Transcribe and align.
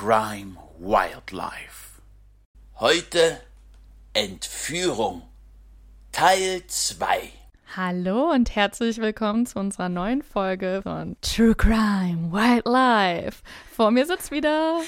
Crime 0.00 0.56
Wildlife. 0.78 2.00
Heute 2.78 3.40
Entführung 4.14 5.22
Teil 6.12 6.62
2. 6.68 7.32
Hallo 7.74 8.30
und 8.30 8.54
herzlich 8.54 8.98
willkommen 8.98 9.44
zu 9.44 9.58
unserer 9.58 9.88
neuen 9.88 10.22
Folge 10.22 10.82
von 10.84 11.16
True 11.20 11.56
Crime 11.56 12.30
Wildlife. 12.30 13.42
Vor 13.72 13.90
mir 13.90 14.06
sitzt 14.06 14.30
wieder 14.30 14.82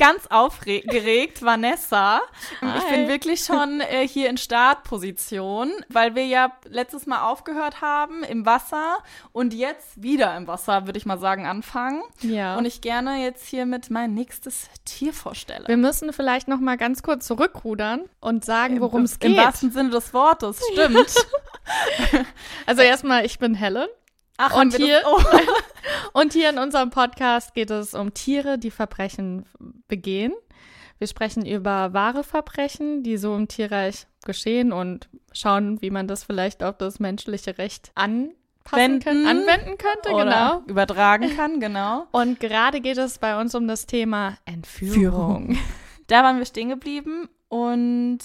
ganz 0.00 0.26
aufgeregt, 0.28 1.42
Vanessa. 1.42 2.22
Hi. 2.62 2.78
Ich 2.78 2.84
bin 2.86 3.06
wirklich 3.06 3.44
schon 3.44 3.82
äh, 3.82 4.08
hier 4.08 4.30
in 4.30 4.38
Startposition, 4.38 5.70
weil 5.90 6.14
wir 6.14 6.24
ja 6.24 6.52
letztes 6.64 7.04
Mal 7.06 7.30
aufgehört 7.30 7.82
haben 7.82 8.24
im 8.24 8.46
Wasser 8.46 8.96
und 9.32 9.52
jetzt 9.52 10.02
wieder 10.02 10.34
im 10.38 10.46
Wasser, 10.46 10.86
würde 10.86 10.98
ich 10.98 11.04
mal 11.04 11.18
sagen, 11.18 11.44
anfangen. 11.46 12.02
Ja. 12.22 12.56
Und 12.56 12.64
ich 12.64 12.80
gerne 12.80 13.22
jetzt 13.22 13.44
hiermit 13.46 13.90
mein 13.90 14.14
nächstes 14.14 14.70
Tier 14.86 15.12
vorstelle. 15.12 15.68
Wir 15.68 15.76
müssen 15.76 16.14
vielleicht 16.14 16.48
noch 16.48 16.60
mal 16.60 16.78
ganz 16.78 17.02
kurz 17.02 17.26
zurückrudern 17.26 18.08
und 18.20 18.42
sagen, 18.42 18.80
worum 18.80 19.02
es 19.02 19.18
Im 19.18 19.34
geht. 19.34 19.36
wahrsten 19.36 19.70
Sinne 19.70 19.90
des 19.90 20.14
Wortes, 20.14 20.62
stimmt. 20.72 21.14
Also 22.66 22.82
erstmal, 22.82 23.26
ich 23.26 23.38
bin 23.38 23.54
Helen 23.54 23.88
Ach, 24.42 24.56
Und 24.56 24.74
hier- 24.74 25.02
oh. 25.04 25.20
und 26.18 26.32
hier 26.32 26.48
in 26.48 26.58
unserem 26.58 26.88
Podcast 26.90 27.52
geht 27.54 27.70
es 27.70 27.92
um 27.92 28.14
Tiere, 28.14 28.58
die 28.58 28.70
Verbrechen 28.70 29.44
begehen. 29.86 30.32
Wir 30.98 31.06
sprechen 31.06 31.44
über 31.44 31.92
wahre 31.92 32.24
Verbrechen, 32.24 33.02
die 33.02 33.16
so 33.18 33.34
im 33.36 33.48
Tierreich 33.48 34.06
geschehen 34.24 34.72
und 34.72 35.08
schauen, 35.32 35.80
wie 35.82 35.90
man 35.90 36.06
das 36.08 36.24
vielleicht 36.24 36.62
auf 36.62 36.76
das 36.78 37.00
menschliche 37.00 37.58
Recht 37.58 37.90
anpassen 37.94 38.34
Wenden. 39.04 39.26
anwenden 39.26 39.76
könnte, 39.78 40.10
genau. 40.16 40.62
übertragen 40.66 41.28
kann, 41.36 41.60
genau. 41.60 42.06
Und 42.10 42.40
gerade 42.40 42.80
geht 42.80 42.96
es 42.98 43.18
bei 43.18 43.38
uns 43.38 43.54
um 43.54 43.68
das 43.68 43.84
Thema 43.86 44.36
Entführung. 44.46 45.58
Da 46.06 46.22
waren 46.22 46.38
wir 46.38 46.46
stehen 46.46 46.68
geblieben 46.70 47.28
und 47.48 48.18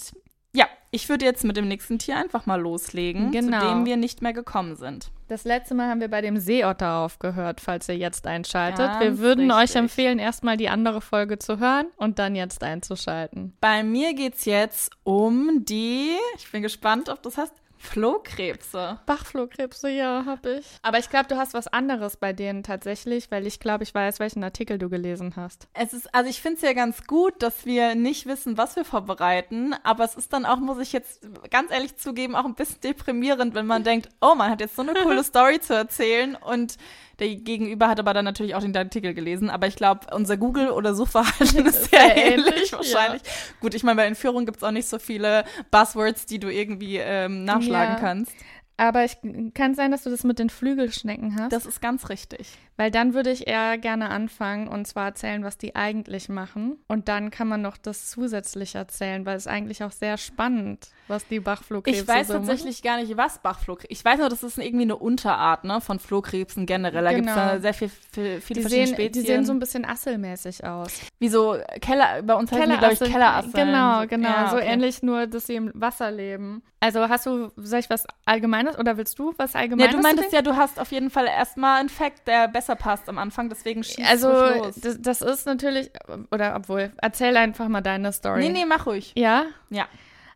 ich 0.96 1.08
würde 1.08 1.24
jetzt 1.26 1.44
mit 1.44 1.56
dem 1.56 1.68
nächsten 1.68 1.98
Tier 1.98 2.16
einfach 2.16 2.46
mal 2.46 2.60
loslegen, 2.60 3.30
Genau. 3.30 3.60
zu 3.60 3.66
dem 3.68 3.84
wir 3.84 3.96
nicht 3.96 4.22
mehr 4.22 4.32
gekommen 4.32 4.74
sind. 4.76 5.10
Das 5.28 5.44
letzte 5.44 5.74
Mal 5.74 5.88
haben 5.88 6.00
wir 6.00 6.08
bei 6.08 6.20
dem 6.22 6.38
Seeotter 6.38 6.94
aufgehört, 6.98 7.60
falls 7.60 7.88
ihr 7.88 7.96
jetzt 7.96 8.26
einschaltet. 8.26 8.78
Ganz 8.86 9.00
wir 9.00 9.18
würden 9.18 9.50
euch 9.50 9.62
richtig. 9.62 9.76
empfehlen, 9.76 10.18
erstmal 10.18 10.56
die 10.56 10.68
andere 10.68 11.00
Folge 11.00 11.38
zu 11.38 11.58
hören 11.58 11.86
und 11.96 12.18
dann 12.18 12.34
jetzt 12.34 12.62
einzuschalten. 12.62 13.52
Bei 13.60 13.82
mir 13.82 14.14
geht's 14.14 14.44
jetzt 14.46 14.92
um 15.04 15.64
die, 15.64 16.10
ich 16.36 16.50
bin 16.50 16.62
gespannt, 16.62 17.08
ob 17.08 17.22
das 17.22 17.36
heißt, 17.38 17.52
Flohkrebse. 17.78 18.98
Bachflohkrebse, 19.06 19.90
ja, 19.90 20.24
hab 20.26 20.46
ich. 20.46 20.66
Aber 20.82 20.98
ich 20.98 21.10
glaube, 21.10 21.26
du 21.28 21.36
hast 21.36 21.54
was 21.54 21.68
anderes 21.68 22.16
bei 22.16 22.32
denen 22.32 22.62
tatsächlich, 22.62 23.30
weil 23.30 23.46
ich 23.46 23.60
glaube, 23.60 23.84
ich 23.84 23.94
weiß, 23.94 24.18
welchen 24.18 24.42
Artikel 24.44 24.78
du 24.78 24.88
gelesen 24.88 25.34
hast. 25.36 25.68
Es 25.74 25.92
ist, 25.92 26.14
also 26.14 26.28
ich 26.30 26.40
finde 26.40 26.56
es 26.56 26.62
ja 26.62 26.72
ganz 26.72 27.06
gut, 27.06 27.42
dass 27.42 27.66
wir 27.66 27.94
nicht 27.94 28.26
wissen, 28.26 28.56
was 28.56 28.76
wir 28.76 28.84
vorbereiten, 28.84 29.74
aber 29.82 30.04
es 30.04 30.14
ist 30.14 30.32
dann 30.32 30.46
auch, 30.46 30.58
muss 30.58 30.78
ich 30.78 30.92
jetzt 30.92 31.26
ganz 31.50 31.70
ehrlich 31.70 31.96
zugeben, 31.96 32.34
auch 32.34 32.44
ein 32.44 32.54
bisschen 32.54 32.80
deprimierend, 32.80 33.54
wenn 33.54 33.66
man 33.66 33.84
denkt, 33.84 34.08
oh, 34.20 34.34
man 34.34 34.50
hat 34.50 34.60
jetzt 34.60 34.76
so 34.76 34.82
eine 34.82 34.94
coole 34.94 35.24
Story 35.24 35.60
zu 35.60 35.74
erzählen 35.74 36.34
und 36.34 36.76
der 37.18 37.34
Gegenüber 37.36 37.88
hat 37.88 37.98
aber 37.98 38.12
dann 38.14 38.24
natürlich 38.24 38.54
auch 38.54 38.60
den 38.60 38.76
Artikel 38.76 39.14
gelesen, 39.14 39.48
aber 39.50 39.66
ich 39.66 39.76
glaube, 39.76 40.06
unser 40.14 40.36
Google- 40.36 40.70
oder 40.70 40.94
Suchverhalten 40.94 41.66
ist 41.66 41.90
sehr 41.90 42.00
sehr 42.00 42.16
ähnlich, 42.16 42.46
ähnlich, 42.54 42.72
wahrscheinlich. 42.72 43.22
Gut, 43.60 43.74
ich 43.74 43.82
meine, 43.82 43.96
bei 43.96 44.06
Entführung 44.06 44.44
gibt's 44.46 44.62
auch 44.62 44.70
nicht 44.70 44.88
so 44.88 44.98
viele 44.98 45.44
Buzzwords, 45.70 46.26
die 46.26 46.38
du 46.38 46.52
irgendwie 46.52 46.98
ähm, 46.98 47.44
nachschlagen 47.44 47.94
Ja. 47.94 48.00
kannst. 48.00 48.32
Aber 48.78 49.04
ich 49.04 49.16
kann 49.54 49.74
sein, 49.74 49.90
dass 49.90 50.02
du 50.02 50.10
das 50.10 50.22
mit 50.22 50.38
den 50.38 50.50
Flügelschnecken 50.50 51.38
hast. 51.40 51.52
Das 51.52 51.64
ist 51.64 51.80
ganz 51.80 52.10
richtig. 52.10 52.48
Weil 52.78 52.90
dann 52.90 53.14
würde 53.14 53.30
ich 53.30 53.46
eher 53.46 53.78
gerne 53.78 54.10
anfangen 54.10 54.68
und 54.68 54.86
zwar 54.86 55.06
erzählen, 55.06 55.42
was 55.44 55.56
die 55.56 55.74
eigentlich 55.74 56.28
machen. 56.28 56.76
Und 56.88 57.08
dann 57.08 57.30
kann 57.30 57.48
man 57.48 57.62
noch 57.62 57.76
das 57.78 58.10
zusätzlich 58.10 58.74
erzählen, 58.74 59.24
weil 59.24 59.36
es 59.36 59.46
eigentlich 59.46 59.82
auch 59.82 59.90
sehr 59.92 60.18
spannend, 60.18 60.88
was 61.08 61.26
die 61.26 61.40
Bachflohkrebse 61.40 62.02
Ich 62.02 62.06
weiß 62.08 62.26
so 62.28 62.34
machen. 62.34 62.46
tatsächlich 62.46 62.82
gar 62.82 62.98
nicht, 62.98 63.16
was 63.16 63.38
Bachflohkrebs. 63.38 63.90
Ich 63.90 64.04
weiß 64.04 64.18
nur, 64.18 64.28
das 64.28 64.42
ist 64.42 64.58
irgendwie 64.58 64.82
eine 64.84 64.96
Unterart 64.96 65.64
ne, 65.64 65.80
von 65.80 65.98
Flohkrebsen 65.98 66.66
generell. 66.66 67.04
Da 67.04 67.12
Genau. 67.12 67.34
da 67.34 67.60
sehr 67.60 67.72
viel, 67.74 67.88
viel, 67.88 68.40
viele 68.40 68.60
Die 68.60 68.60
verschiedene 68.62 68.68
sehen, 68.68 68.94
Spezien. 68.94 69.12
die 69.12 69.20
sehen 69.26 69.44
so 69.46 69.52
ein 69.52 69.58
bisschen 69.58 69.84
asselmäßig 69.86 70.64
aus. 70.64 71.00
wie 71.18 71.28
so 71.28 71.56
Keller, 71.80 72.22
bei 72.22 72.34
uns 72.34 72.50
die, 72.50 72.56
glaube 72.56 72.72
ich, 72.74 72.98
Kellerasseln. 72.98 73.10
Kellerasseln. 73.12 73.52
Genau, 73.54 74.06
genau. 74.06 74.28
Ja, 74.28 74.48
So 74.50 74.56
okay. 74.56 74.66
ähnlich, 74.66 75.02
nur 75.02 75.26
dass 75.26 75.46
sie 75.46 75.54
im 75.54 75.70
Wasser 75.74 76.10
leben. 76.10 76.62
Also 76.78 77.08
hast 77.08 77.24
du, 77.26 77.50
soll 77.56 77.78
ich 77.80 77.88
was 77.88 78.06
Allgemeines 78.26 78.78
oder 78.78 78.96
willst 78.98 79.18
du 79.18 79.32
was 79.38 79.54
Allgemeines? 79.56 79.92
Ja, 79.92 79.96
du 79.96 80.02
meintest 80.02 80.32
ja, 80.32 80.42
du 80.42 80.56
hast 80.56 80.78
auf 80.78 80.92
jeden 80.92 81.08
Fall 81.10 81.26
erstmal 81.26 81.80
einen 81.80 81.88
Fact, 81.88 82.28
der 82.28 82.48
besser 82.48 82.65
passt 82.74 83.08
am 83.08 83.18
Anfang, 83.18 83.48
deswegen 83.48 83.84
schieß 83.84 84.06
Also, 84.08 84.72
das, 84.80 85.00
das 85.00 85.22
ist 85.22 85.46
natürlich, 85.46 85.90
oder 86.30 86.56
obwohl, 86.56 86.92
erzähl 87.00 87.36
einfach 87.36 87.68
mal 87.68 87.80
deine 87.82 88.12
Story. 88.12 88.40
Nee, 88.40 88.48
nee, 88.52 88.64
mach 88.64 88.86
ruhig. 88.86 89.12
Ja? 89.16 89.46
Ja. 89.70 89.86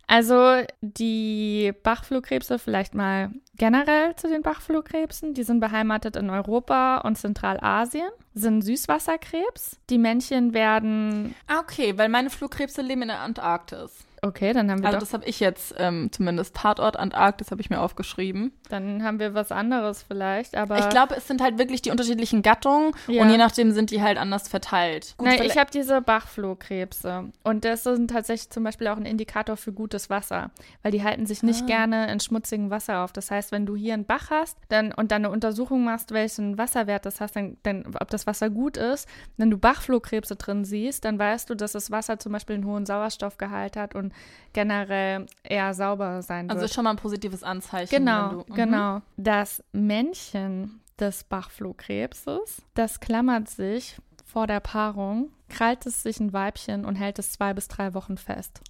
Also 0.07 0.63
die 0.81 1.73
Bachflohkrebse, 1.85 2.59
vielleicht 2.59 2.97
mal 2.97 3.31
generell 3.57 4.17
zu 4.17 4.29
den 4.29 4.43
Bachflohkrebsen, 4.43 5.35
die 5.35 5.45
sind 5.45 5.61
beheimatet 5.61 6.17
in 6.17 6.31
Europa 6.31 6.99
und 6.99 7.17
Zentralasien, 7.17 8.11
sind 8.35 8.62
Süßwasserkrebs. 8.62 9.79
Die 9.89 9.99
Männchen 9.99 10.53
werden, 10.53 11.37
Ah, 11.47 11.61
okay, 11.61 11.97
weil 11.97 12.09
meine 12.09 12.31
Flohkrebse 12.31 12.83
leben 12.83 13.03
in 13.03 13.09
der 13.09 13.21
Antarktis. 13.21 14.05
Okay, 14.22 14.53
dann 14.53 14.70
haben 14.70 14.81
wir 14.81 14.86
Also 14.88 14.98
doch, 14.98 15.06
das 15.06 15.14
habe 15.14 15.25
ich 15.26 15.41
jetzt 15.41 15.75
ähm, 15.78 16.10
zumindest. 16.12 16.54
Tatort 16.56 16.97
Antarktis 16.98 17.50
habe 17.50 17.60
ich 17.60 17.70
mir 17.70 17.81
aufgeschrieben. 17.81 18.53
dann 18.69 19.03
haben 19.03 19.19
wir 19.19 19.34
was 19.34 19.50
anderes 19.53 20.03
vielleicht, 20.03 20.56
aber 20.56 20.78
Ich 20.78 20.88
glaube, 20.91 21.14
es 21.16 21.26
sind 21.26 21.41
halt 21.42 21.58
wirklich 21.58 21.82
die 21.82 21.91
unterschiedlichen 21.91 22.42
Gattungen 22.42 22.92
Ja. 23.08 23.22
und 23.22 23.31
je 23.31 23.36
nachdem 23.38 23.72
sind 23.72 23.91
die 23.91 24.03
halt 24.03 24.19
anders 24.19 24.48
verteilt. 24.48 25.14
Gut, 25.19 25.26
Nein, 25.28 25.42
ich 25.42 25.56
habe 25.56 25.70
diese 25.70 26.00
Bachflohkrebse 26.00 27.31
und 27.44 27.64
das 27.64 27.84
sind 27.84 28.10
tatsächlich 28.10 28.50
zum 28.50 28.64
Beispiel 28.64 28.88
auch 28.88 28.97
ein 28.97 29.06
Indikator 29.06 29.56
für 29.56 29.72
gutes 29.72 30.10
Wasser, 30.10 30.50
weil 30.82 30.92
die 30.92 31.02
halten 31.02 31.26
sich 31.26 31.42
Ah. 31.42 31.47
nicht 31.47 31.66
gerne 31.66 32.10
in 32.12 32.20
schmutzigem 32.20 32.70
Wasser 32.70 33.04
auf. 33.04 33.12
Das 33.12 33.31
heißt, 33.31 33.52
wenn 33.52 33.66
du 33.66 33.76
hier 33.76 33.94
einen 33.94 34.04
Bach 34.04 34.31
hast 34.31 34.58
dann, 34.69 34.92
und 34.92 35.10
dann 35.12 35.25
eine 35.25 35.32
Untersuchung 35.32 35.84
machst, 35.84 36.12
welchen 36.12 36.58
Wasserwert 36.58 37.06
das 37.06 37.20
hast, 37.20 37.37
dann, 37.37 37.56
dann, 37.62 37.84
ob 38.00 38.10
das 38.10 38.26
Wasser 38.26 38.50
gut 38.50 38.76
ist, 38.76 39.08
wenn 39.37 39.50
du 39.50 39.58
Bachflohkrebse 39.58 40.37
drin 40.37 40.64
siehst, 40.64 41.04
dann 41.04 41.19
weißt 41.19 41.48
du, 41.50 41.54
dass 41.54 41.72
das 41.72 41.91
Wasser 41.91 42.19
zum 42.19 42.32
Beispiel 42.32 42.56
einen 42.56 42.66
hohen 42.66 42.87
Sauerstoffgehalt 42.87 43.76
hat 43.76 43.94
und 43.94 44.09
generell 44.53 45.26
eher 45.43 45.75
sauber 45.75 46.22
sein 46.22 46.48
wird. 46.48 46.60
also 46.60 46.72
schon 46.72 46.84
mal 46.84 46.91
ein 46.91 46.97
positives 46.97 47.43
Anzeichen. 47.43 47.91
Genau, 47.91 48.31
du, 48.31 48.37
mhm. 48.48 48.54
genau. 48.54 49.03
Das 49.16 49.62
Männchen 49.72 50.81
des 50.98 51.25
Bachflohkrebses, 51.25 52.62
das 52.75 53.00
klammert 53.00 53.49
sich 53.49 53.97
vor 54.25 54.47
der 54.47 54.60
Paarung, 54.60 55.31
krallt 55.49 55.87
es 55.87 56.03
sich 56.03 56.20
ein 56.20 56.32
Weibchen 56.32 56.84
und 56.84 56.97
hält 56.97 57.19
es 57.19 57.32
zwei 57.32 57.54
bis 57.54 57.69
drei 57.69 57.94
Wochen 57.94 58.16
fest. 58.16 58.60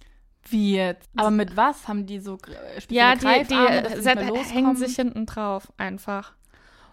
Wie 0.49 0.75
jetzt? 0.75 1.09
Aber 1.15 1.29
mit 1.29 1.55
was 1.55 1.87
haben 1.87 2.05
die 2.07 2.19
so 2.19 2.35
äh, 2.35 2.81
spezielle 2.81 2.99
Ja, 2.99 3.15
die, 3.15 3.47
die 3.47 3.53
mehr 3.53 4.43
hängen 4.43 4.75
sich 4.75 4.95
hinten 4.95 5.25
drauf 5.25 5.71
einfach. 5.77 6.33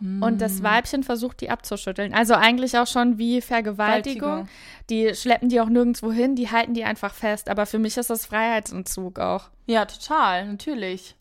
Hm. 0.00 0.22
Und 0.22 0.40
das 0.40 0.62
Weibchen 0.62 1.02
versucht, 1.02 1.40
die 1.40 1.50
abzuschütteln. 1.50 2.14
Also 2.14 2.34
eigentlich 2.34 2.78
auch 2.78 2.86
schon 2.86 3.18
wie 3.18 3.40
Vergewaltigung. 3.40 4.46
Vergewaltigung. 4.46 4.48
Die 4.90 5.14
schleppen 5.14 5.48
die 5.48 5.60
auch 5.60 5.68
nirgendwo 5.68 6.12
hin, 6.12 6.36
die 6.36 6.50
halten 6.50 6.74
die 6.74 6.84
einfach 6.84 7.14
fest. 7.14 7.48
Aber 7.48 7.66
für 7.66 7.78
mich 7.78 7.96
ist 7.96 8.10
das 8.10 8.26
Freiheitsentzug 8.26 9.18
auch. 9.18 9.50
Ja, 9.66 9.84
total, 9.84 10.46
natürlich. 10.46 11.16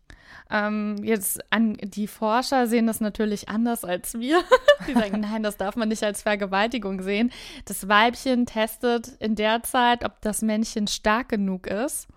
Ähm, 0.49 0.95
jetzt 1.03 1.41
an 1.51 1.77
die 1.81 2.07
Forscher 2.07 2.67
sehen 2.67 2.87
das 2.87 3.01
natürlich 3.01 3.49
anders 3.49 3.83
als 3.83 4.17
wir. 4.19 4.43
Die 4.87 4.93
sagen, 4.93 5.19
nein, 5.19 5.43
das 5.43 5.57
darf 5.57 5.75
man 5.75 5.89
nicht 5.89 6.03
als 6.03 6.21
Vergewaltigung 6.21 7.01
sehen. 7.01 7.31
Das 7.65 7.89
Weibchen 7.89 8.45
testet 8.45 9.09
in 9.19 9.35
der 9.35 9.63
Zeit, 9.63 10.05
ob 10.05 10.21
das 10.21 10.41
Männchen 10.41 10.87
stark 10.87 11.29
genug 11.29 11.67
ist. 11.67 12.07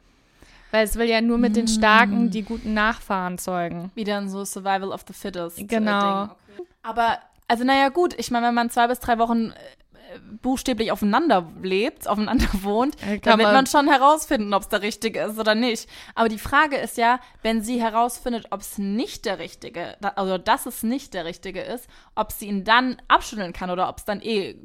Weil 0.70 0.84
es 0.84 0.96
will 0.96 1.08
ja 1.08 1.20
nur 1.20 1.38
mit 1.38 1.56
den 1.56 1.66
Starken 1.68 2.30
die 2.30 2.42
guten 2.42 2.74
Nachfahren 2.74 3.38
zeugen. 3.38 3.90
Wieder 3.94 4.18
ein 4.18 4.28
so 4.28 4.44
Survival 4.44 4.90
of 4.92 5.04
the 5.06 5.12
Fittest. 5.12 5.58
äh, 5.58 5.64
Genau. 5.64 6.24
Okay. 6.24 6.34
Aber, 6.82 7.18
also 7.48 7.64
naja 7.64 7.88
gut, 7.88 8.14
ich 8.18 8.30
meine, 8.30 8.46
wenn 8.46 8.54
man 8.54 8.70
zwei 8.70 8.86
bis 8.86 9.00
drei 9.00 9.18
Wochen 9.18 9.50
äh, 9.50 10.18
buchstäblich 10.42 10.90
aufeinander 10.92 11.50
lebt, 11.62 12.08
aufeinander 12.08 12.46
wohnt, 12.62 12.96
Äh, 13.02 13.18
kann 13.18 13.38
dann 13.38 13.38
wird 13.40 13.52
man- 13.52 13.66
schon 13.66 13.88
herausfinden, 13.88 14.54
ob 14.54 14.62
es 14.62 14.68
der 14.68 14.82
Richtige 14.82 15.20
ist 15.22 15.38
oder 15.38 15.54
nicht. 15.54 15.88
Aber 16.14 16.28
die 16.28 16.38
Frage 16.38 16.76
ist 16.76 16.96
ja, 16.96 17.20
wenn 17.42 17.62
sie 17.62 17.80
herausfindet, 17.80 18.46
ob 18.50 18.60
es 18.60 18.78
nicht 18.78 19.24
der 19.24 19.38
Richtige, 19.38 19.96
also 20.16 20.38
dass 20.38 20.66
es 20.66 20.82
nicht 20.82 21.14
der 21.14 21.24
Richtige 21.24 21.60
ist, 21.60 21.88
ob 22.14 22.32
sie 22.32 22.46
ihn 22.46 22.64
dann 22.64 22.96
abschütteln 23.08 23.52
kann 23.52 23.70
oder 23.70 23.88
ob 23.88 23.98
es 23.98 24.04
dann 24.04 24.20
eh 24.20 24.56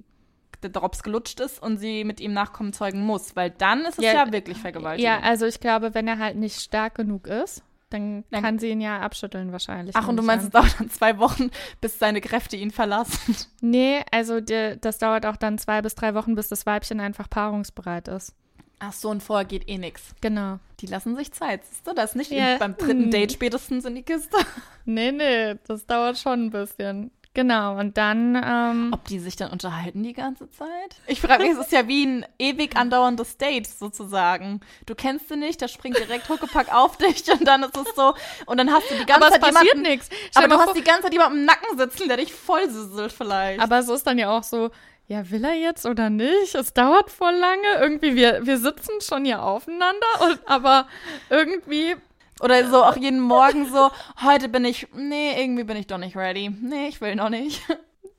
Drops 0.62 1.04
gelutscht 1.04 1.40
ist 1.40 1.62
und 1.62 1.78
sie 1.78 2.04
mit 2.04 2.20
ihm 2.20 2.34
Nachkommen 2.34 2.74
zeugen 2.74 3.02
muss, 3.02 3.36
weil 3.36 3.50
dann 3.52 3.82
ist 3.82 3.98
es 4.00 4.06
Ja, 4.06 4.14
ja, 4.14 4.32
wirklich 4.32 4.58
Vergewaltigung. 4.58 5.12
Ja, 5.12 5.20
also 5.22 5.46
ich 5.46 5.60
glaube, 5.60 5.94
wenn 5.94 6.08
er 6.08 6.18
halt 6.18 6.36
nicht 6.38 6.60
stark 6.60 6.96
genug 6.96 7.28
ist, 7.28 7.64
dann 7.90 8.24
kann 8.32 8.60
sie 8.60 8.70
ihn 8.70 8.82
ja 8.82 9.00
abschütteln 9.00 9.52
wahrscheinlich. 9.52 9.96
Ach, 9.96 10.08
und 10.08 10.18
du 10.18 10.24
meinst, 10.24 10.46
es 10.46 10.52
dauert 10.52 10.80
dann 10.80 10.90
zwei 10.90 11.18
Wochen, 11.20 11.50
bis 11.82 12.00
seine 12.00 12.20
Kräfte 12.20 12.58
ihn 12.58 12.72
verlassen. 12.72 13.36
Nee, 13.62 14.04
also 14.12 14.42
die, 14.42 14.78
das 14.82 14.98
dauert 14.98 15.26
auch 15.26 15.38
dann 15.38 15.58
zwei 15.58 15.82
bis 15.82 15.96
drei 15.96 16.14
Wochen, 16.14 16.36
bis 16.36 16.50
das 16.50 16.66
Weibchen 16.66 17.00
einfach 17.00 17.30
paarungsbereit 17.30 18.08
ist. 18.08 18.34
Ach 18.80 18.92
so, 18.92 19.10
und 19.10 19.24
vorher 19.24 19.46
geht 19.46 19.70
eh 19.70 19.78
nix. 19.78 20.14
Genau. 20.20 20.60
Die 20.82 20.88
lassen 20.88 21.16
sich 21.16 21.32
Zeit, 21.32 21.64
siehst 21.64 21.88
du? 21.88 21.94
Das 21.94 22.16
nicht 22.16 22.32
Ja, 22.32 22.58
beim 22.58 22.76
dritten. 22.76 23.10
Date 23.12 23.32
spätestens 23.32 23.86
in 23.86 23.96
die 23.96 24.04
Kiste. 24.04 24.38
Nee, 24.84 25.12
nee, 25.12 25.56
das 25.66 25.86
dauert 25.86 26.18
schon 26.18 26.46
ein 26.46 26.50
bisschen. 26.50 27.12
Genau, 27.36 27.78
und 27.78 27.98
dann, 27.98 28.42
ähm, 28.42 28.92
Ob 28.94 29.04
die 29.06 29.20
sich 29.20 29.36
dann 29.36 29.52
unterhalten 29.52 30.02
die 30.04 30.14
ganze 30.14 30.50
Zeit? 30.52 30.96
Ich 31.06 31.20
frage 31.20 31.44
mich, 31.44 31.52
es 31.52 31.58
ist 31.60 31.72
ja 31.74 31.86
wie 31.86 32.06
ein 32.06 32.26
ewig 32.40 32.78
andauerndes 32.78 33.38
Date 33.38 33.68
sozusagen. 33.68 34.62
Du 34.86 34.96
kennst 34.96 35.28
sie 35.28 35.36
nicht, 35.36 35.60
der 35.60 35.68
springt 35.68 35.98
direkt 35.98 36.30
Huckepack 36.30 36.74
auf 36.74 36.96
dich 36.96 37.30
und 37.30 37.46
dann 37.46 37.64
ist 37.64 37.76
es 37.76 37.94
so, 37.94 38.16
und 38.46 38.58
dann 38.58 38.72
hast 38.72 38.90
du 38.90 38.96
die 38.96 39.06
ganze 39.06 39.16
aber 39.16 39.26
es 39.26 39.32
Zeit 39.34 39.42
passiert 39.42 39.76
jemanden, 39.76 39.92
nichts. 39.92 40.10
aber 40.34 40.48
du 40.48 40.58
hast 40.58 40.78
die 40.78 40.84
ganze 40.84 41.04
Zeit 41.04 41.14
jemanden 41.14 41.40
im 41.40 41.46
Nacken 41.46 41.78
sitzen, 41.78 42.08
der 42.08 42.18
dich 42.18 42.34
voll 42.34 42.70
süßelt 42.70 43.12
vielleicht. 43.12 43.60
Aber 43.60 43.80
es 43.80 43.90
ist 43.90 44.08
dann 44.08 44.18
ja 44.18 44.30
auch 44.30 44.44
so, 44.44 44.72
ja, 45.10 45.30
will 45.30 45.44
er 45.44 45.56
jetzt 45.56 45.86
oder 45.86 46.10
nicht? 46.10 46.56
Es 46.56 46.74
dauert 46.74 47.12
voll 47.12 47.36
lange. 47.36 47.82
Irgendwie, 47.82 48.16
wir, 48.16 48.46
wir 48.46 48.58
sitzen 48.58 49.02
schon 49.02 49.26
hier 49.26 49.44
aufeinander, 49.44 50.08
und, 50.22 50.40
aber 50.46 50.88
irgendwie, 51.30 51.98
Oder 52.46 52.70
so 52.70 52.84
auch 52.84 52.96
jeden 52.96 53.20
Morgen 53.22 53.66
so, 53.72 53.90
heute 54.22 54.50
bin 54.50 54.66
ich, 54.66 54.88
nee, 54.94 55.42
irgendwie 55.42 55.64
bin 55.64 55.78
ich 55.78 55.88
doch 55.88 55.98
nicht 55.98 56.16
ready. 56.16 56.50
Nee, 56.62 56.90
ich 56.90 57.02
will 57.02 57.16
noch 57.16 57.30
nicht. 57.30 57.60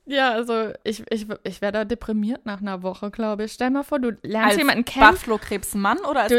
ja, 0.05 0.31
also 0.31 0.73
ich, 0.83 1.01
ich, 1.09 1.27
ich 1.43 1.61
wäre 1.61 1.71
da 1.71 1.85
deprimiert 1.85 2.45
nach 2.45 2.59
einer 2.59 2.83
Woche, 2.83 3.09
glaube 3.09 3.45
ich. 3.45 3.53
Stell 3.53 3.69
mal 3.69 3.83
vor, 3.83 3.99
du 3.99 4.17
lernst 4.23 4.49
Als 4.49 4.57
jemanden 4.57 4.83
kennen. 4.83 5.11
Buffalo-Krebsmann 5.11 5.99
oder 5.99 6.23
als 6.23 6.33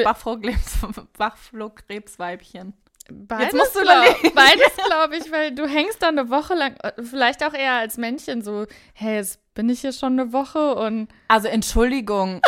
Buffalo-Krebsweibchen? 1.16 2.74
Beides, 3.10 3.54
musst 3.54 3.74
du 3.74 3.80
überlegen. 3.80 4.34
Beides, 4.34 4.76
glaube 4.86 5.16
ich, 5.16 5.32
weil 5.32 5.54
du 5.54 5.66
hängst 5.66 6.02
da 6.02 6.08
eine 6.08 6.28
Woche 6.28 6.54
lang, 6.54 6.76
äh, 6.82 6.92
vielleicht 7.02 7.42
auch 7.42 7.54
eher 7.54 7.76
als 7.76 7.96
Männchen 7.96 8.42
so, 8.42 8.66
hey, 8.92 9.16
jetzt 9.16 9.40
bin 9.54 9.70
ich 9.70 9.80
hier 9.80 9.94
schon 9.94 10.20
eine 10.20 10.34
Woche 10.34 10.74
und 10.74 11.08
Also 11.28 11.48
Entschuldigung. 11.48 12.42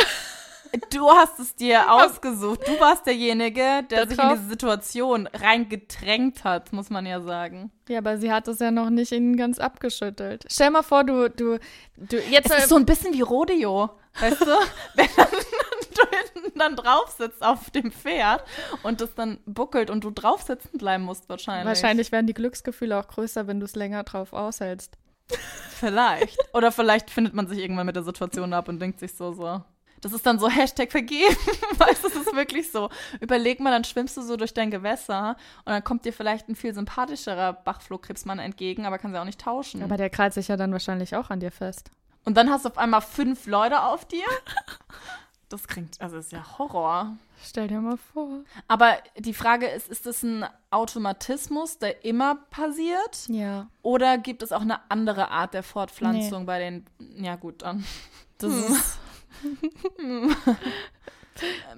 Du 0.91 1.11
hast 1.11 1.39
es 1.41 1.55
dir 1.55 1.93
ausgesucht. 1.93 2.61
Du 2.67 2.79
warst 2.81 3.07
derjenige, 3.07 3.85
der 3.91 4.09
sich 4.09 4.19
in 4.19 4.29
diese 4.31 4.49
Situation 4.49 5.27
reingedrängt 5.27 6.45
hat, 6.45 6.73
muss 6.73 6.91
man 6.91 7.07
ja 7.07 7.21
sagen. 7.21 7.71
ja, 7.89 7.99
aber 7.99 8.19
sie 8.19 8.31
hat 8.33 8.49
es 8.49 8.59
ja 8.61 8.71
noch 8.71 8.91
nicht 8.91 9.13
innen 9.13 9.37
ganz 9.37 9.59
abgeschüttelt. 9.59 10.45
Stell 10.51 10.71
mal 10.71 10.83
vor, 10.83 11.05
du, 11.05 11.29
du, 11.29 11.59
du, 11.97 12.19
jetzt, 12.31 12.51
Es 12.51 12.65
ist 12.65 12.69
so 12.69 12.77
ein 12.77 12.87
bisschen 12.87 13.13
wie 13.15 13.23
Rodeo, 13.23 13.91
weißt 14.21 14.41
du? 14.43 14.47
Wenn 14.95 15.09
dann, 15.17 15.27
du 15.95 16.43
hinten 16.43 16.59
dann 16.59 16.77
drauf 16.77 17.15
sitzt 17.19 17.43
auf 17.43 17.71
dem 17.71 17.91
Pferd 17.91 18.45
und 18.83 19.01
das 19.01 19.15
dann 19.15 19.39
buckelt 19.47 19.91
und 19.91 20.05
du 20.05 20.11
drauf 20.11 20.43
sitzen 20.43 20.79
bleiben 20.79 21.05
musst 21.05 21.29
wahrscheinlich. 21.29 21.67
wahrscheinlich 21.67 22.13
werden 22.13 22.27
die 22.27 22.35
Glücksgefühle 22.35 22.99
auch 22.99 23.09
größer, 23.09 23.47
wenn 23.47 23.61
du 23.61 23.67
es 23.67 23.75
länger 23.75 24.05
drauf 24.05 24.33
aushältst. 24.33 24.97
Vielleicht. 25.71 26.39
Oder 26.55 26.73
vielleicht 26.73 27.11
findet 27.11 27.35
man 27.35 27.47
sich 27.47 27.59
irgendwann 27.59 27.87
mit 27.87 27.97
der 27.97 28.03
Situation 28.03 28.53
ab 28.53 28.69
und 28.69 28.81
denkt 28.81 29.01
sich 29.01 29.15
so, 29.15 29.33
so. 29.33 29.63
Das 30.01 30.13
ist 30.13 30.25
dann 30.25 30.39
so 30.39 30.49
Hashtag 30.51 30.91
vergeben. 30.91 31.37
weißt 31.79 32.05
du, 32.05 32.09
es 32.09 32.15
ist 32.17 32.35
wirklich 32.35 32.71
so. 32.71 32.89
Überleg 33.21 33.61
mal, 33.61 33.71
dann 33.71 33.85
schwimmst 33.85 34.17
du 34.17 34.23
so 34.23 34.37
durch 34.37 34.55
dein 34.55 34.71
Gewässer 34.71 35.37
und 35.65 35.73
dann 35.73 35.85
kommt 35.85 36.05
dir 36.05 36.13
vielleicht 36.13 36.49
ein 36.49 36.57
viel 36.57 36.75
sympathischerer 36.75 37.53
Bachflohkrebsmann 37.53 38.39
entgegen, 38.39 38.87
aber 38.87 38.99
kann 38.99 39.13
sie 39.13 39.21
auch 39.21 39.25
nicht 39.25 39.41
tauschen. 39.41 39.83
Aber 39.83 39.97
der 39.97 40.11
krallt 40.11 40.35
sich 40.35 40.49
ja 40.49 40.57
dann 40.57 40.73
wahrscheinlich 40.73 41.15
auch 41.17 41.31
an 41.31 41.41
dir 41.41 41.51
fest. 41.53 41.91
und 42.25 42.37
dann 42.37 42.51
hast 42.51 42.65
du 42.65 42.71
auf 42.71 42.79
einmal 42.79 43.01
fünf 43.03 43.47
Leute 43.47 43.83
auf 43.83 44.05
dir. 44.07 44.25
Das 45.49 45.67
klingt, 45.67 46.01
also 46.01 46.17
ist 46.19 46.31
ja 46.31 46.45
Horror. 46.59 47.17
Stell 47.43 47.67
dir 47.67 47.81
mal 47.81 47.97
vor. 47.97 48.29
Aber 48.69 48.97
die 49.17 49.35
Frage 49.35 49.67
ist, 49.67 49.89
ist 49.89 50.07
das 50.07 50.23
ein 50.23 50.45
Automatismus, 50.71 51.79
der 51.79 52.05
immer 52.05 52.37
passiert? 52.51 53.27
Ja. 53.29 53.67
Oder 53.83 54.19
gibt 54.19 54.43
es 54.43 54.53
auch 54.53 54.61
eine 54.61 54.79
andere 54.91 55.31
Art 55.31 55.55
der 55.55 55.63
Fortpflanzung 55.63 56.47
bei 56.47 56.59
den, 56.61 56.87
ja 57.17 57.35
gut, 57.37 57.63
dann. 57.63 57.85
Das 58.39 58.53
Hm. 58.53 58.75
ist. 58.75 58.99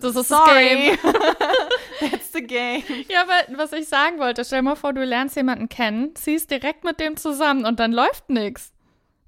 das 0.01 0.17
ist 0.17 0.29
Sorry. 0.29 0.99
That's 2.01 2.33
the 2.33 2.43
game. 2.43 2.83
Ja, 3.09 3.23
aber 3.23 3.59
was 3.59 3.73
ich 3.73 3.89
sagen 3.89 4.19
wollte, 4.19 4.45
stell 4.45 4.61
dir 4.61 4.65
mal 4.65 4.77
vor, 4.77 4.93
du 4.93 5.05
lernst 5.05 5.37
jemanden 5.37 5.69
kennen, 5.69 6.15
ziehst 6.15 6.51
direkt 6.51 6.85
mit 6.85 7.01
dem 7.01 7.17
zusammen 7.17 7.65
und 7.65 7.81
dann 7.81 7.93
läuft 7.93 8.29
nix. 8.29 8.73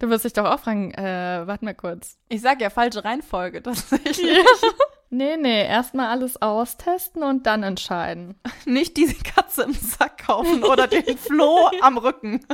Du 0.01 0.09
wirst 0.11 0.25
dich 0.25 0.33
doch 0.33 0.45
auch 0.45 0.61
fragen, 0.61 0.93
äh, 0.95 1.43
warte 1.47 1.65
mal 1.65 1.75
kurz. 1.75 2.19
Ich 2.29 2.41
sag 2.41 2.61
ja 2.61 2.71
falsche 2.71 3.05
Reihenfolge 3.05 3.63
tatsächlich. 3.63 4.45
Nee, 5.11 5.37
nee, 5.37 5.65
erstmal 5.65 6.09
alles 6.09 6.43
austesten 6.43 7.23
und 7.23 7.47
dann 7.47 7.63
entscheiden. 7.63 8.35
Nicht 8.65 8.97
diese 8.97 9.15
Katze 9.23 9.63
im 9.63 9.73
Sack 9.73 10.27
kaufen 10.27 10.65
oder 10.65 10.89
den 10.89 11.17
Floh 11.17 11.71
am 11.81 11.99
Rücken. 11.99 12.45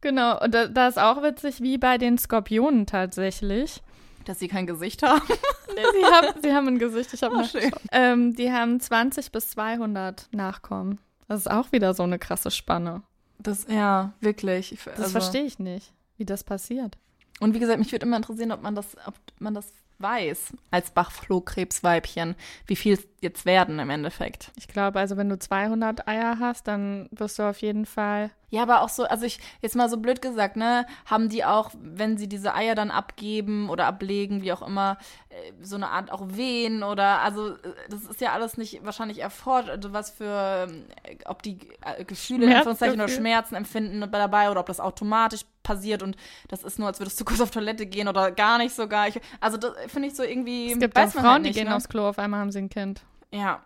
Genau, 0.00 0.40
und 0.40 0.52
da, 0.52 0.66
da 0.66 0.88
ist 0.88 0.98
auch 0.98 1.22
witzig, 1.22 1.60
wie 1.60 1.78
bei 1.78 1.96
den 1.98 2.18
Skorpionen 2.18 2.86
tatsächlich. 2.86 3.82
Dass 4.28 4.38
sie 4.38 4.46
kein 4.48 4.66
Gesicht 4.66 5.02
haben. 5.02 5.22
Nee, 5.74 5.84
sie, 5.92 6.04
haben, 6.06 6.42
sie 6.42 6.52
haben 6.52 6.66
ein 6.66 6.78
Gesicht, 6.78 7.12
ich 7.14 7.22
habe 7.22 7.36
Oh, 7.36 7.44
schön. 7.44 7.70
Ähm, 7.92 8.34
die 8.34 8.50
haben 8.50 8.80
20 8.80 9.30
bis 9.30 9.50
200 9.50 10.26
Nachkommen. 10.32 10.98
Das 11.28 11.40
ist 11.40 11.46
auch 11.50 11.70
wieder 11.70 11.94
so 11.94 12.02
eine 12.02 12.18
krasse 12.18 12.50
Spanne. 12.50 13.02
Das, 13.38 13.66
ja, 13.68 14.12
wirklich. 14.20 14.72
Ich- 14.72 14.82
Das 14.84 14.98
also- 14.98 15.10
verstehe 15.12 15.44
ich 15.44 15.58
nicht, 15.60 15.92
wie 16.16 16.24
das 16.24 16.42
passiert. 16.42 16.96
Und 17.38 17.54
wie 17.54 17.60
gesagt, 17.60 17.78
mich 17.78 17.92
würde 17.92 18.06
immer 18.06 18.16
interessieren, 18.16 18.50
ob 18.50 18.62
man 18.62 18.74
das, 18.74 18.96
ob 19.06 19.14
man 19.38 19.54
das 19.54 19.72
weiß 20.00 20.54
als 20.72 20.90
Bachflohkrebsweibchen, 20.90 22.34
wie 22.66 22.76
viel 22.76 22.94
es 22.94 23.06
jetzt 23.20 23.46
werden 23.46 23.78
im 23.78 23.90
Endeffekt. 23.90 24.50
Ich 24.56 24.66
glaube, 24.68 24.98
also 24.98 25.16
wenn 25.16 25.28
du 25.28 25.38
200 25.38 26.08
Eier 26.08 26.38
hast, 26.40 26.66
dann 26.66 27.08
wirst 27.12 27.38
du 27.38 27.44
auf 27.48 27.60
jeden 27.60 27.86
Fall. 27.86 28.30
Ja, 28.50 28.62
aber 28.62 28.80
auch 28.80 28.88
so, 28.88 29.04
also 29.04 29.26
ich, 29.26 29.40
jetzt 29.60 29.76
mal 29.76 29.90
so 29.90 29.98
blöd 29.98 30.22
gesagt, 30.22 30.56
ne, 30.56 30.86
haben 31.04 31.28
die 31.28 31.44
auch, 31.44 31.70
wenn 31.78 32.16
sie 32.16 32.28
diese 32.28 32.54
Eier 32.54 32.74
dann 32.74 32.90
abgeben 32.90 33.68
oder 33.68 33.86
ablegen, 33.86 34.42
wie 34.42 34.52
auch 34.52 34.66
immer, 34.66 34.96
äh, 35.28 35.52
so 35.60 35.76
eine 35.76 35.90
Art 35.90 36.10
auch 36.10 36.22
Wehen 36.28 36.82
oder, 36.82 37.20
also 37.20 37.56
äh, 37.56 37.58
das 37.90 38.04
ist 38.04 38.20
ja 38.22 38.32
alles 38.32 38.56
nicht 38.56 38.84
wahrscheinlich 38.84 39.20
erforscht, 39.20 39.68
also 39.68 39.92
was 39.92 40.10
für, 40.10 40.68
äh, 41.02 41.16
ob 41.26 41.42
die 41.42 41.58
Gefühle, 42.06 42.56
Anführungszeichen, 42.56 42.98
oder. 42.98 43.08
Schmerzen 43.08 43.54
empfinden 43.54 44.00
dabei 44.10 44.50
oder 44.50 44.60
ob 44.60 44.66
das 44.66 44.80
automatisch 44.80 45.42
passiert 45.62 46.02
und 46.02 46.16
das 46.48 46.62
ist 46.64 46.78
nur, 46.78 46.88
als 46.88 47.00
würdest 47.00 47.20
du 47.20 47.24
kurz 47.26 47.42
auf 47.42 47.50
Toilette 47.50 47.84
gehen 47.84 48.08
oder 48.08 48.30
gar 48.30 48.56
nicht 48.56 48.74
sogar. 48.74 49.08
Ich, 49.08 49.20
also 49.40 49.58
das 49.58 49.72
finde 49.88 50.08
ich 50.08 50.16
so 50.16 50.22
irgendwie, 50.22 50.72
Es 50.72 50.78
gibt 50.78 50.96
weiß 50.96 51.14
man 51.14 51.22
Frauen, 51.22 51.34
halt 51.34 51.44
die 51.44 51.48
nicht, 51.50 51.58
gehen 51.58 51.68
ne? 51.68 51.76
aufs 51.76 51.88
Klo, 51.88 52.08
auf 52.08 52.18
einmal 52.18 52.40
haben 52.40 52.50
sie 52.52 52.60
ein 52.60 52.70
Kind. 52.70 53.02
Ja, 53.30 53.62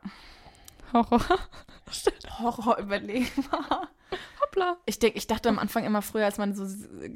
Horror. 0.92 1.20
Horror 2.40 2.78
überlegen. 2.78 3.28
Hoppla. 4.42 4.76
Ich, 4.86 4.98
denk, 4.98 5.16
ich 5.16 5.26
dachte 5.26 5.48
am 5.48 5.58
Anfang 5.58 5.84
immer 5.84 6.02
früher, 6.02 6.24
als 6.24 6.38
man 6.38 6.54
so 6.54 6.64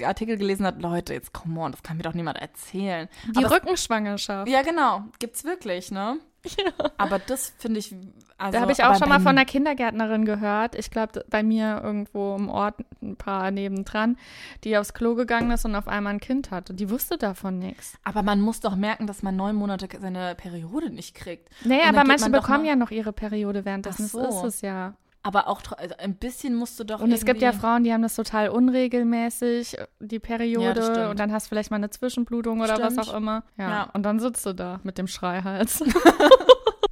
Artikel 0.03 0.37
gelesen 0.37 0.65
hat, 0.65 0.81
Leute, 0.81 1.13
jetzt 1.13 1.33
come 1.33 1.59
on, 1.59 1.71
das 1.71 1.83
kann 1.83 1.97
mir 1.97 2.03
doch 2.03 2.13
niemand 2.13 2.37
erzählen. 2.39 3.07
Die 3.35 3.43
Aber 3.45 3.55
Rückenschwangerschaft. 3.55 4.49
Ja, 4.49 4.61
genau. 4.61 5.03
Gibt's 5.19 5.43
wirklich, 5.43 5.91
ne? 5.91 6.17
Ja. 6.57 6.71
Aber 6.97 7.19
das 7.19 7.53
finde 7.57 7.79
ich. 7.79 7.93
Also, 8.37 8.53
Da 8.53 8.61
habe 8.61 8.71
ich 8.71 8.81
auch 8.83 8.95
schon 8.97 9.09
mal 9.09 9.19
von 9.19 9.29
einer 9.29 9.43
Kindergärtnerin 9.43 10.23
gehört. 10.23 10.75
Ich 10.75 10.91
glaube, 10.91 11.25
bei 11.29 11.43
mir 11.43 11.81
irgendwo 11.83 12.35
im 12.37 12.47
Ort 12.47 12.75
ein 13.01 13.17
paar 13.17 13.51
nebendran, 13.51 14.17
die 14.63 14.77
aufs 14.77 14.93
Klo 14.93 15.15
gegangen 15.15 15.51
ist 15.51 15.65
und 15.65 15.75
auf 15.75 15.89
einmal 15.89 16.13
ein 16.13 16.19
Kind 16.21 16.51
hatte. 16.51 16.73
Die 16.73 16.89
wusste 16.89 17.17
davon 17.17 17.59
nichts. 17.59 17.97
Aber 18.03 18.23
man 18.23 18.39
muss 18.39 18.61
doch 18.61 18.75
merken, 18.77 19.07
dass 19.07 19.23
man 19.23 19.35
neun 19.35 19.55
Monate 19.55 19.89
seine 19.99 20.35
Periode 20.35 20.89
nicht 20.89 21.15
kriegt. 21.15 21.49
Dann 21.65 21.73
aber 21.95 22.03
manche 22.05 22.29
man 22.29 22.31
bekommen 22.39 22.63
mal- 22.63 22.69
ja 22.69 22.75
noch 22.77 22.91
ihre 22.91 23.11
Periode 23.11 23.65
währenddessen. 23.65 24.07
So. 24.07 24.21
Das 24.21 24.35
ist 24.35 24.43
es 24.43 24.61
ja. 24.61 24.93
Aber 25.27 25.49
auch 25.49 25.61
also 25.75 25.93
ein 25.97 26.15
bisschen 26.15 26.55
musst 26.55 26.79
du 26.79 26.85
doch. 26.85 27.01
Und 27.01 27.11
es 27.11 27.25
gibt 27.25 27.41
ja 27.41 27.51
Frauen, 27.51 27.83
die 27.83 27.91
haben 27.91 28.01
das 28.01 28.15
total 28.15 28.47
unregelmäßig, 28.47 29.75
die 29.99 30.15
Ja, 30.15 30.19
das 30.19 30.21
Periode. 30.21 30.83
stimmt. 30.83 31.09
und 31.09 31.19
dann 31.19 31.33
hast 31.33 31.47
du 31.47 31.49
vielleicht 31.49 31.69
mal 31.69 31.75
eine 31.75 31.89
Zwischenblutung 31.89 32.61
oder 32.61 32.79
was 32.79 32.93
Stimmt. 32.93 33.09
auch 33.09 33.13
immer. 33.13 33.43
Ja. 33.57 33.69
Ja. 33.69 33.89
Und 33.91 34.03
dann 34.03 34.19
sitzt 34.21 34.45
du 34.45 34.53
da 34.53 34.79
mit 34.83 34.97
dem 34.97 35.07
Schreihals. 35.07 35.83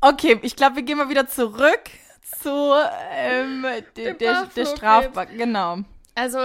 Okay, 0.01 0.37
ich 0.43 0.55
glaube, 0.55 0.75
wir 0.75 0.83
gehen 0.83 0.99
mal 0.99 1.09
wieder 1.09 1.25
zurück 1.27 1.81
zu 2.39 2.73
ähm, 3.11 3.65
der, 3.97 4.13
der, 4.13 4.45
der. 4.55 4.65
Strafbar. 4.67 5.25
Genau. 5.25 5.79
Also, 6.13 6.37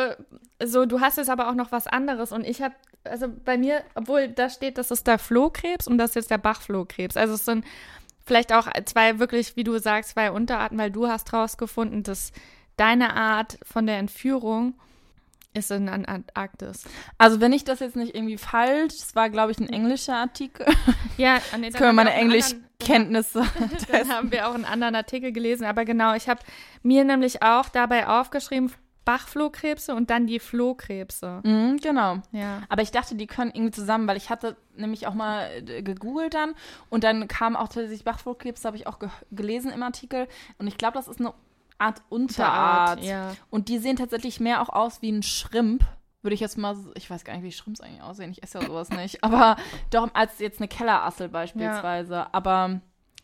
so, 0.65 0.87
du 0.87 1.01
hast 1.01 1.19
jetzt 1.19 1.29
aber 1.29 1.51
auch 1.51 1.55
noch 1.55 1.71
was 1.71 1.87
anderes. 1.87 2.33
Und 2.33 2.47
ich 2.47 2.63
habe, 2.63 2.75
also 3.05 3.27
bei 3.45 3.59
mir, 3.59 3.83
obwohl 3.95 4.29
da 4.29 4.49
steht, 4.49 4.79
das 4.79 4.91
ist 4.91 5.07
der 5.07 5.19
Flohkrebs 5.19 5.87
und 5.89 5.99
das 5.99 6.11
ist 6.11 6.15
jetzt 6.15 6.31
der 6.31 6.39
Bachflohkrebs. 6.39 7.19
Also 7.19 7.35
es 7.35 7.45
sind 7.45 7.67
vielleicht 8.25 8.53
auch 8.53 8.69
zwei 8.87 9.19
wirklich, 9.19 9.57
wie 9.57 9.65
du 9.65 9.79
sagst, 9.79 10.11
zwei 10.11 10.31
Unterarten, 10.31 10.79
weil 10.79 10.91
du 10.91 11.09
hast 11.09 11.33
rausgefunden, 11.33 12.03
dass 12.03 12.33
deine 12.77 13.15
Art 13.15 13.59
von 13.63 13.87
der 13.87 13.99
Entführung 13.99 14.75
ist 15.53 15.71
in 15.73 15.89
An- 15.89 16.05
Antarktis. 16.05 16.85
Also, 17.19 17.41
wenn 17.41 17.53
ich 17.53 17.65
das 17.65 17.81
jetzt 17.81 17.97
nicht 17.97 18.15
irgendwie 18.15 18.39
falsch, 18.39 18.95
es 18.95 19.15
war, 19.17 19.29
glaube 19.31 19.51
ich, 19.51 19.59
ein 19.59 19.69
englischer 19.69 20.15
Artikel. 20.17 20.65
Ja, 21.17 21.39
nee, 21.59 21.67
Jetzt 21.67 21.77
können 21.77 21.89
wir 21.91 21.93
meine 22.05 22.13
Englischkenntnisse. 22.15 23.43
Dann 23.91 24.09
haben 24.09 24.31
wir 24.31 24.49
auch 24.49 24.55
einen 24.55 24.65
anderen 24.65 24.95
Artikel 24.95 25.33
gelesen. 25.33 25.65
Aber 25.65 25.85
genau, 25.85 26.15
ich 26.15 26.29
habe 26.29 26.41
mir 26.83 27.05
nämlich 27.05 27.43
auch 27.43 27.69
dabei 27.69 28.07
aufgeschrieben, 28.07 28.73
Bachflohkrebse 29.05 29.95
und 29.95 30.11
dann 30.11 30.27
die 30.27 30.39
Flohkrebse. 30.39 31.41
Mhm, 31.45 31.79
genau. 31.79 32.19
Ja. 32.33 32.63
Aber 32.69 32.83
ich 32.83 32.91
dachte, 32.91 33.15
die 33.15 33.27
können 33.27 33.51
irgendwie 33.55 33.73
zusammen, 33.73 34.07
weil 34.07 34.17
ich 34.17 34.31
hatte 34.31 34.57
nämlich 34.77 35.07
auch 35.07 35.15
mal 35.15 35.51
äh, 35.67 35.83
gegoogelt 35.83 36.35
dann 36.35 36.55
und 36.91 37.05
dann 37.05 37.27
kam 37.29 37.57
auch 37.57 37.69
tatsächlich 37.69 38.05
Bachflohkrebs, 38.05 38.65
habe 38.65 38.77
ich 38.77 38.87
auch 38.87 38.99
ge 38.99 39.09
gelesen 39.31 39.73
im 39.73 39.83
Artikel. 39.83 40.29
Und 40.59 40.67
ich 40.67 40.77
glaube, 40.77 40.95
das 40.95 41.09
ist 41.09 41.21
eine 41.21 41.33
Art 41.79 42.03
Unterart. 42.11 43.03
ja. 43.03 43.35
Und 43.49 43.69
die 43.69 43.79
sehen 43.79 43.97
tatsächlich 43.97 44.39
mehr 44.39 44.61
auch 44.61 44.69
aus 44.69 45.03
wie 45.03 45.11
ein 45.11 45.23
Schrimp. 45.23 45.85
Würde 46.23 46.35
ich 46.35 46.41
jetzt 46.41 46.59
mal, 46.59 46.77
ich 46.95 47.09
weiß 47.09 47.25
gar 47.25 47.33
nicht, 47.33 47.43
wie 47.43 47.53
Schrimps 47.53 47.81
eigentlich 47.81 48.03
aussehen. 48.03 48.31
Ich 48.31 48.43
esse 48.43 48.59
ja 48.59 48.67
sowas 48.67 48.91
nicht. 48.91 49.25
Aber 49.25 49.57
doch 49.91 50.09
als 50.13 50.39
jetzt 50.39 50.61
eine 50.61 50.69
Kellerassel 50.69 51.31
beispielsweise. 51.31 52.33
Aber 52.35 52.81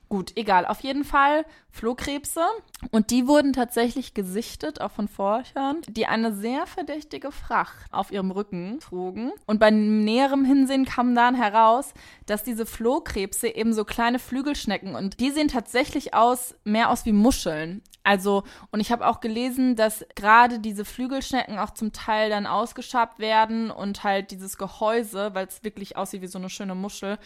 gut, 0.08 0.32
egal. 0.36 0.66
Auf 0.66 0.80
jeden 0.80 1.04
Fall 1.04 1.44
Flohkrebse. 1.70 2.42
Und 2.90 3.10
die 3.10 3.26
wurden 3.26 3.52
tatsächlich 3.52 4.14
gesichtet, 4.14 4.80
auch 4.80 4.90
von 4.90 5.08
Forschern, 5.08 5.78
die 5.88 6.06
eine 6.06 6.34
sehr 6.34 6.66
verdächtige 6.66 7.32
Fracht 7.32 7.92
auf 7.92 8.12
ihrem 8.12 8.30
Rücken 8.30 8.80
trugen. 8.80 9.32
Und 9.46 9.60
bei 9.60 9.70
näherem 9.70 10.44
Hinsehen 10.44 10.84
kam 10.84 11.14
dann 11.14 11.34
heraus, 11.34 11.94
dass 12.26 12.44
diese 12.44 12.66
Flohkrebse 12.66 13.48
eben 13.48 13.72
so 13.72 13.84
kleine 13.84 14.18
Flügelschnecken 14.18 14.94
und 14.94 15.20
die 15.20 15.30
sehen 15.30 15.48
tatsächlich 15.48 16.14
aus, 16.14 16.54
mehr 16.64 16.90
aus 16.90 17.06
wie 17.06 17.12
Muscheln. 17.12 17.82
Also, 18.06 18.44
und 18.70 18.78
ich 18.78 18.92
habe 18.92 19.04
auch 19.04 19.18
gelesen, 19.18 19.74
dass 19.74 20.06
gerade 20.14 20.60
diese 20.60 20.84
Flügelschnecken 20.84 21.58
auch 21.58 21.70
zum 21.70 21.92
Teil 21.92 22.30
dann 22.30 22.46
ausgeschabt 22.46 23.18
werden 23.18 23.72
und 23.72 24.04
halt 24.04 24.30
dieses 24.30 24.58
Gehäuse, 24.58 25.34
weil 25.34 25.48
es 25.48 25.64
wirklich 25.64 25.96
aussieht 25.96 26.22
wie 26.22 26.28
so 26.28 26.38
eine 26.38 26.48
schöne 26.48 26.76
Muschel, 26.76 27.18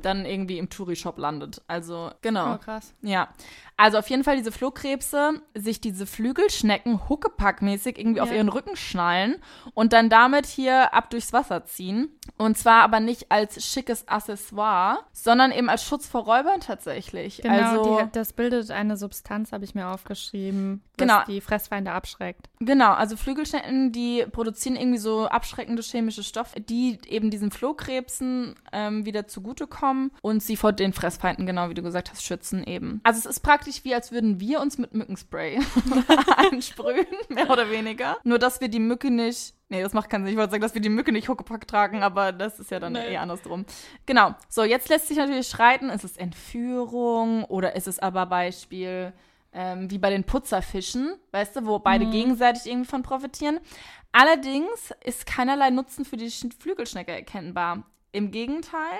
dann 0.00 0.24
irgendwie 0.24 0.58
im 0.58 0.70
Touri-Shop 0.70 1.18
landet. 1.18 1.60
Also, 1.66 2.12
genau. 2.22 2.54
Oh, 2.54 2.58
krass. 2.58 2.94
Ja, 3.02 3.30
also 3.78 3.96
auf 3.96 4.10
jeden 4.10 4.24
Fall 4.24 4.36
diese 4.36 4.52
Flohkrebse, 4.52 5.40
sich 5.54 5.80
diese 5.80 6.04
Flügelschnecken 6.06 7.08
huckepackmäßig 7.08 7.98
irgendwie 7.98 8.20
auf 8.20 8.28
Ja. 8.30 8.36
ihren 8.36 8.48
Rücken 8.50 8.76
schnallen 8.76 9.36
und 9.72 9.92
dann 9.94 10.10
damit 10.10 10.44
hier 10.46 10.92
ab 10.92 11.08
durchs 11.10 11.32
Wasser 11.32 11.64
ziehen. 11.64 12.10
Und 12.36 12.58
zwar 12.58 12.82
aber 12.82 13.00
nicht 13.00 13.30
als 13.32 13.64
schickes 13.64 14.06
Accessoire, 14.08 14.98
sondern 15.12 15.50
eben 15.52 15.68
als 15.70 15.82
Schutz 15.84 16.06
vor 16.06 16.24
Räubern 16.24 16.60
tatsächlich. 16.60 17.40
Genau, 17.42 17.54
also, 17.80 17.98
die, 18.04 18.12
das 18.12 18.32
bildet 18.32 18.70
eine 18.70 18.96
Substanz, 18.96 19.52
habe 19.52 19.64
ich 19.64 19.74
mir 19.74 19.88
aufgeschrieben, 19.88 20.82
was 20.98 21.06
Genau. 21.06 21.24
die 21.26 21.40
Fressfeinde 21.40 21.92
abschreckt. 21.92 22.48
Genau, 22.60 22.92
also 22.92 23.16
Flügelschnecken, 23.16 23.92
die 23.92 24.26
produzieren 24.30 24.76
irgendwie 24.76 24.98
so 24.98 25.26
abschreckende 25.26 25.82
chemische 25.82 26.22
Stoffe, 26.22 26.60
die 26.60 26.98
eben 27.06 27.30
diesen 27.30 27.50
Flohkrebsen 27.52 28.54
ähm, 28.72 29.06
wieder 29.06 29.26
zugutekommen 29.26 30.10
und 30.22 30.42
sie 30.42 30.56
vor 30.56 30.72
den 30.72 30.92
Fressfeinden, 30.92 31.46
genau 31.46 31.70
wie 31.70 31.74
du 31.74 31.82
gesagt 31.82 32.10
hast, 32.10 32.24
schützen 32.24 32.64
eben. 32.64 33.00
Also 33.04 33.18
es 33.20 33.26
ist 33.26 33.40
praktisch 33.40 33.67
wie, 33.84 33.94
als 33.94 34.12
würden 34.12 34.40
wir 34.40 34.60
uns 34.60 34.78
mit 34.78 34.94
Mückenspray 34.94 35.58
einsprühen, 36.36 37.06
mehr 37.28 37.50
oder 37.50 37.70
weniger. 37.70 38.16
Nur, 38.24 38.38
dass 38.38 38.60
wir 38.60 38.68
die 38.68 38.80
Mücke 38.80 39.10
nicht 39.10 39.54
Nee, 39.70 39.82
das 39.82 39.92
macht 39.92 40.08
keinen 40.08 40.24
Sinn. 40.24 40.32
Ich 40.32 40.38
wollte 40.38 40.52
sagen, 40.52 40.62
dass 40.62 40.72
wir 40.72 40.80
die 40.80 40.88
Mücke 40.88 41.12
nicht 41.12 41.28
Huckepack 41.28 41.68
tragen, 41.68 42.02
aber 42.02 42.32
das 42.32 42.58
ist 42.58 42.70
ja 42.70 42.80
dann 42.80 42.94
Nee. 42.94 43.12
eher 43.12 43.20
andersrum. 43.20 43.66
Genau. 44.06 44.34
So, 44.48 44.64
jetzt 44.64 44.88
lässt 44.88 45.08
sich 45.08 45.18
natürlich 45.18 45.46
streiten, 45.46 45.90
ist 45.90 46.04
es 46.04 46.16
Entführung 46.16 47.44
oder 47.44 47.76
ist 47.76 47.86
es 47.86 47.98
aber 47.98 48.24
Beispiel 48.24 49.12
ähm, 49.52 49.90
wie 49.90 49.98
bei 49.98 50.08
den 50.08 50.24
Putzerfischen, 50.24 51.16
weißt 51.32 51.56
du, 51.56 51.66
wo 51.66 51.78
beide 51.80 52.06
gegenseitig 52.06 52.64
irgendwie 52.64 52.88
von 52.88 53.02
profitieren. 53.02 53.60
Allerdings 54.10 54.94
ist 55.04 55.26
keinerlei 55.26 55.68
Nutzen 55.68 56.06
für 56.06 56.16
die 56.16 56.30
Sch- 56.30 56.50
Flügelschnecke 56.58 57.12
erkennbar. 57.12 57.82
Im 58.12 58.30
Gegenteil, 58.30 58.98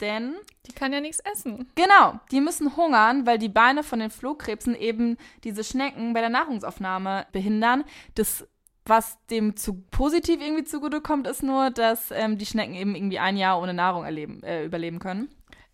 denn 0.00 0.34
Die 0.66 0.72
kann 0.72 0.92
ja 0.92 1.00
nichts 1.00 1.20
essen. 1.20 1.68
Genau, 1.74 2.18
die 2.30 2.40
müssen 2.40 2.76
hungern, 2.76 3.26
weil 3.26 3.38
die 3.38 3.48
Beine 3.48 3.82
von 3.82 3.98
den 4.00 4.10
Flohkrebsen 4.10 4.74
eben 4.74 5.16
diese 5.44 5.64
Schnecken 5.64 6.12
bei 6.12 6.20
der 6.20 6.30
Nahrungsaufnahme 6.30 7.26
behindern. 7.32 7.84
Das, 8.14 8.46
was 8.84 9.18
dem 9.30 9.56
zu 9.56 9.74
positiv 9.90 10.40
irgendwie 10.40 10.64
zugutekommt, 10.64 11.26
ist 11.26 11.42
nur, 11.42 11.70
dass 11.70 12.10
ähm, 12.10 12.38
die 12.38 12.46
Schnecken 12.46 12.74
eben 12.74 12.94
irgendwie 12.94 13.18
ein 13.18 13.36
Jahr 13.36 13.60
ohne 13.60 13.74
Nahrung 13.74 14.04
erleben, 14.04 14.42
äh, 14.42 14.64
überleben 14.64 14.98
können. 14.98 15.28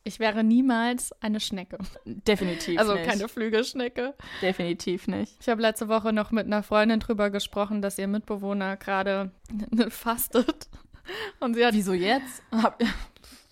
Ich 0.05 0.19
wäre 0.19 0.43
niemals 0.43 1.13
eine 1.23 1.39
Schnecke. 1.39 1.79
Definitiv 2.05 2.77
Also 2.79 2.95
nicht. 2.95 3.09
keine 3.09 3.29
Flügelschnecke. 3.29 4.15
Definitiv 4.41 5.07
nicht. 5.07 5.37
Ich 5.41 5.49
habe 5.49 5.63
letzte 5.63 5.89
Woche 5.89 6.13
noch 6.13 6.33
mit 6.33 6.47
einer 6.47 6.65
Freundin 6.65 6.99
drüber 6.99 7.31
gesprochen, 7.31 7.83
dass 7.83 7.99
ihr 7.99 8.09
Mitbewohner 8.09 8.77
gerade 8.77 9.31
fastet. 9.91 10.69
Und 11.39 11.55
sie 11.55 11.65
hat, 11.65 11.75
Wieso 11.75 11.93
jetzt? 11.93 12.43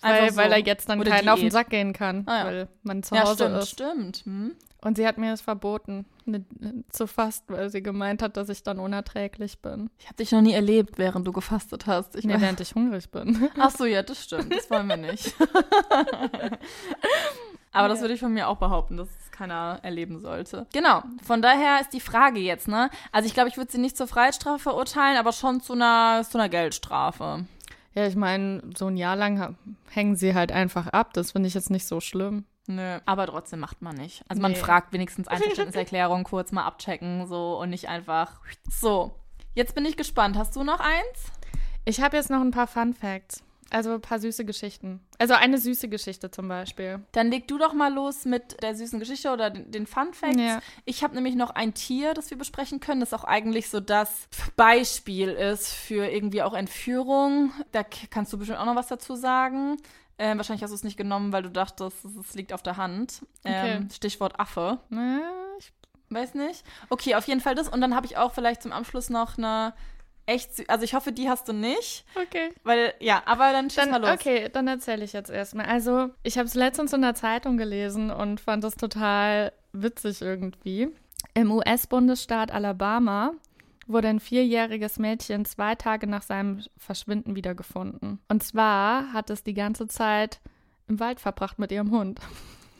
Weil, 0.01 0.31
so. 0.31 0.37
weil 0.37 0.51
er 0.51 0.59
jetzt 0.59 0.89
dann 0.89 0.99
Oder 0.99 1.11
keinen 1.11 1.29
auf 1.29 1.39
den. 1.39 1.51
Sack 1.51 1.69
gehen 1.69 1.93
kann, 1.93 2.23
Ah, 2.27 2.37
ja. 2.39 2.45
weil 2.45 2.67
man 2.83 3.03
zu 3.03 3.15
Ja, 3.15 3.23
Hause 3.23 3.35
stimmt, 3.35 3.57
ist. 3.57 3.69
stimmt. 3.69 4.17
Hm? 4.25 4.55
Und 4.83 4.97
sie 4.97 5.05
hat 5.05 5.19
mir 5.19 5.31
es 5.31 5.41
verboten, 5.41 6.05
ne, 6.25 6.43
zu 6.89 7.05
fasten, 7.05 7.53
weil 7.53 7.69
sie 7.69 7.83
gemeint 7.83 8.23
hat, 8.23 8.35
dass 8.35 8.49
ich 8.49 8.63
dann 8.63 8.79
unerträglich 8.79 9.59
bin. 9.61 9.91
Ich 9.99 10.05
habe 10.07 10.15
dich 10.15 10.31
noch 10.31 10.41
nie 10.41 10.53
erlebt, 10.53 10.97
während 10.97 11.27
du 11.27 11.31
gefastet 11.31 11.85
hast. 11.85 12.15
Ich 12.15 12.25
Nee, 12.25 12.41
während 12.41 12.59
ich 12.61 12.73
hungrig 12.73 13.11
bin. 13.11 13.47
Ach 13.59 13.69
so, 13.69 13.85
ja, 13.85 14.01
das 14.01 14.23
stimmt. 14.23 14.51
Das 14.55 14.71
wollen 14.71 14.87
wir 14.87 14.97
nicht. 14.97 15.35
Aber 17.73 17.87
das 17.87 17.99
Ja. 17.99 18.01
würde 18.03 18.13
ich 18.15 18.19
von 18.19 18.33
mir 18.33 18.47
auch 18.49 18.57
behaupten, 18.57 18.97
dass 18.97 19.07
es 19.07 19.31
keiner 19.31 19.79
erleben 19.81 20.19
sollte. 20.19 20.65
Genau. 20.73 21.03
Von 21.23 21.41
daher 21.41 21.79
ist 21.79 21.93
die 21.93 22.01
Frage 22.01 22.39
jetzt, 22.39 22.67
ne? 22.67 22.89
Also 23.13 23.27
ich 23.27 23.33
glaube, 23.33 23.49
ich 23.49 23.57
würde 23.57 23.71
sie 23.71 23.77
nicht 23.77 23.95
zur 23.95 24.07
Freiheitsstrafe 24.07 24.59
verurteilen, 24.59 25.17
aber 25.17 25.31
schon 25.31 25.61
zu 25.61 25.73
einer, 25.73 26.23
zu 26.29 26.37
einer 26.37 26.49
Geldstrafe. 26.49 27.45
Ja, 27.93 28.07
ich 28.07 28.15
meine, 28.15 28.61
so 28.77 28.87
ein 28.87 28.95
Jahr 28.97 29.15
lang 29.15 29.55
hängen 29.89 30.15
sie 30.15 30.33
halt 30.33 30.51
einfach 30.51 30.87
ab. 30.87 31.13
Das 31.13 31.31
finde 31.33 31.47
ich 31.47 31.53
jetzt 31.53 31.69
nicht 31.69 31.85
so 31.85 31.99
schlimm. 31.99 32.45
Nö. 32.67 32.99
Aber 33.05 33.27
trotzdem 33.27 33.59
macht 33.59 33.81
man 33.81 33.95
nicht. 33.97 34.23
Also 34.29 34.41
man 34.41 34.51
Nee. 34.51 34.57
fragt 34.57 34.93
wenigstens 34.93 35.27
Einverständniserklärung 35.27 36.23
kurz 36.23 36.51
mal 36.51 36.63
abchecken, 36.65 37.27
so 37.27 37.59
und 37.59 37.69
nicht 37.69 37.89
einfach. 37.89 38.39
So. 38.69 39.15
Jetzt 39.55 39.75
bin 39.75 39.83
ich 39.85 39.97
gespannt. 39.97 40.37
Hast 40.37 40.55
du 40.55 40.63
noch 40.63 40.79
eins? 40.79 41.31
Ich 41.83 41.99
habe 42.01 42.15
jetzt 42.15 42.29
noch 42.29 42.39
ein 42.41 42.51
paar 42.51 42.67
Fun 42.67 42.93
Facts. 42.93 43.43
Also 43.71 43.93
ein 43.93 44.01
paar 44.01 44.19
süße 44.19 44.43
Geschichten. 44.43 44.99
Also 45.17 45.33
eine 45.33 45.57
süße 45.57 45.87
Geschichte 45.87 46.29
zum 46.29 46.49
Beispiel. 46.49 46.99
Dann 47.13 47.31
leg 47.31 47.47
du 47.47 47.57
doch 47.57 47.73
mal 47.73 47.91
los 47.91 48.25
mit 48.25 48.61
der 48.61 48.75
süßen 48.75 48.99
Geschichte 48.99 49.31
oder 49.31 49.49
den, 49.49 49.87
Fun 49.87 50.13
Facts. 50.13 50.37
Ja. 50.37 50.59
Ich 50.83 51.03
habe 51.03 51.15
nämlich 51.15 51.35
noch 51.35 51.51
ein 51.51 51.73
Tier, 51.73 52.13
das 52.13 52.29
wir 52.29 52.37
besprechen 52.37 52.81
können, 52.81 52.99
das 52.99 53.13
auch 53.13 53.23
eigentlich 53.23 53.69
so 53.69 53.79
das 53.79 54.27
Beispiel 54.57 55.29
ist 55.29 55.73
für 55.73 56.05
irgendwie 56.05 56.43
auch 56.43 56.53
Entführung. 56.53 57.53
Da 57.71 57.83
kannst 58.09 58.33
du 58.33 58.37
bestimmt 58.37 58.59
auch 58.59 58.65
noch 58.65 58.75
was 58.75 58.87
dazu 58.87 59.15
sagen. 59.15 59.77
Ähm, 60.17 60.37
wahrscheinlich 60.37 60.63
hast 60.63 60.71
du 60.71 60.75
es 60.75 60.83
nicht 60.83 60.97
genommen, 60.97 61.31
weil 61.31 61.43
du 61.43 61.49
dachtest, 61.49 62.03
es 62.03 62.33
liegt 62.33 62.51
auf 62.51 62.61
der 62.61 62.75
Hand. 62.75 63.25
Ähm, 63.45 63.89
Stichwort 63.89 64.37
Affe. 64.37 64.79
Na, 64.89 65.21
ich, 65.57 65.71
Weiß 66.09 66.33
nicht. 66.33 66.65
Okay, 66.89 67.15
auf 67.15 67.25
jeden 67.25 67.39
Fall 67.39 67.55
das. 67.55 67.69
Und 67.69 67.79
dann 67.79 67.95
habe 67.95 68.05
ich 68.05 68.17
auch 68.17 68.33
vielleicht 68.33 68.61
zum 68.61 68.73
Abschluss 68.73 69.09
noch 69.09 69.37
eine 69.37 69.73
echt 70.31 70.55
sü 70.55 70.63
Also 70.67 70.83
ich 70.83 70.93
hoffe, 70.93 71.11
die 71.11 71.29
hast 71.29 71.47
du 71.47 71.53
nicht. 71.53 72.05
okay. 72.15 72.49
Weil, 72.63 72.93
ja, 72.99 73.21
aber 73.25 73.51
dann 73.51 73.69
schieß 73.69 73.83
Dann, 73.83 73.91
mal 73.91 74.01
los. 74.01 74.09
okay, 74.11 74.49
dann 74.51 74.67
erzähle 74.67 75.03
ich 75.03 75.13
jetzt 75.13 75.29
erstmal. 75.29 75.65
Also, 75.65 76.09
ich 76.23 76.37
habe 76.37 76.47
es 76.47 76.55
letztens 76.55 76.93
in 76.93 77.01
der 77.01 77.15
Zeitung 77.15 77.57
gelesen 77.57 78.09
und 78.11 78.39
fand 78.41 78.63
das 78.63 78.75
total 78.75 79.51
witzig 79.73 80.21
irgendwie. 80.21 80.89
Im 81.33 81.51
US-Bundesstaat 81.51 82.51
Alabama 82.51 83.33
wurde 83.87 84.07
ein 84.07 84.19
vierjähriges 84.19 84.99
Mädchen 84.99 85.45
zwei 85.45 85.75
Tage 85.75 86.07
nach 86.07 86.21
seinem 86.21 86.63
Verschwinden 86.77 87.35
wiedergefunden. 87.35 88.19
Und 88.29 88.43
zwar 88.43 89.13
hat 89.13 89.29
es 89.29 89.43
die 89.43 89.53
ganze 89.53 89.87
Zeit 89.87 90.39
im 90.87 90.99
Wald 90.99 91.19
verbracht 91.19 91.59
mit 91.59 91.71
ihrem 91.71 91.91
Hund. 91.91 92.19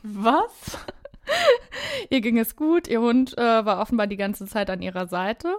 Was? 0.03 0.77
Ihr 2.09 2.21
ging 2.21 2.37
es 2.37 2.55
gut, 2.55 2.87
ihr 2.87 3.01
Hund 3.01 3.37
äh, 3.37 3.41
war 3.41 3.79
offenbar 3.79 4.07
die 4.07 4.17
ganze 4.17 4.45
Zeit 4.45 4.69
an 4.69 4.81
ihrer 4.81 5.07
Seite 5.07 5.55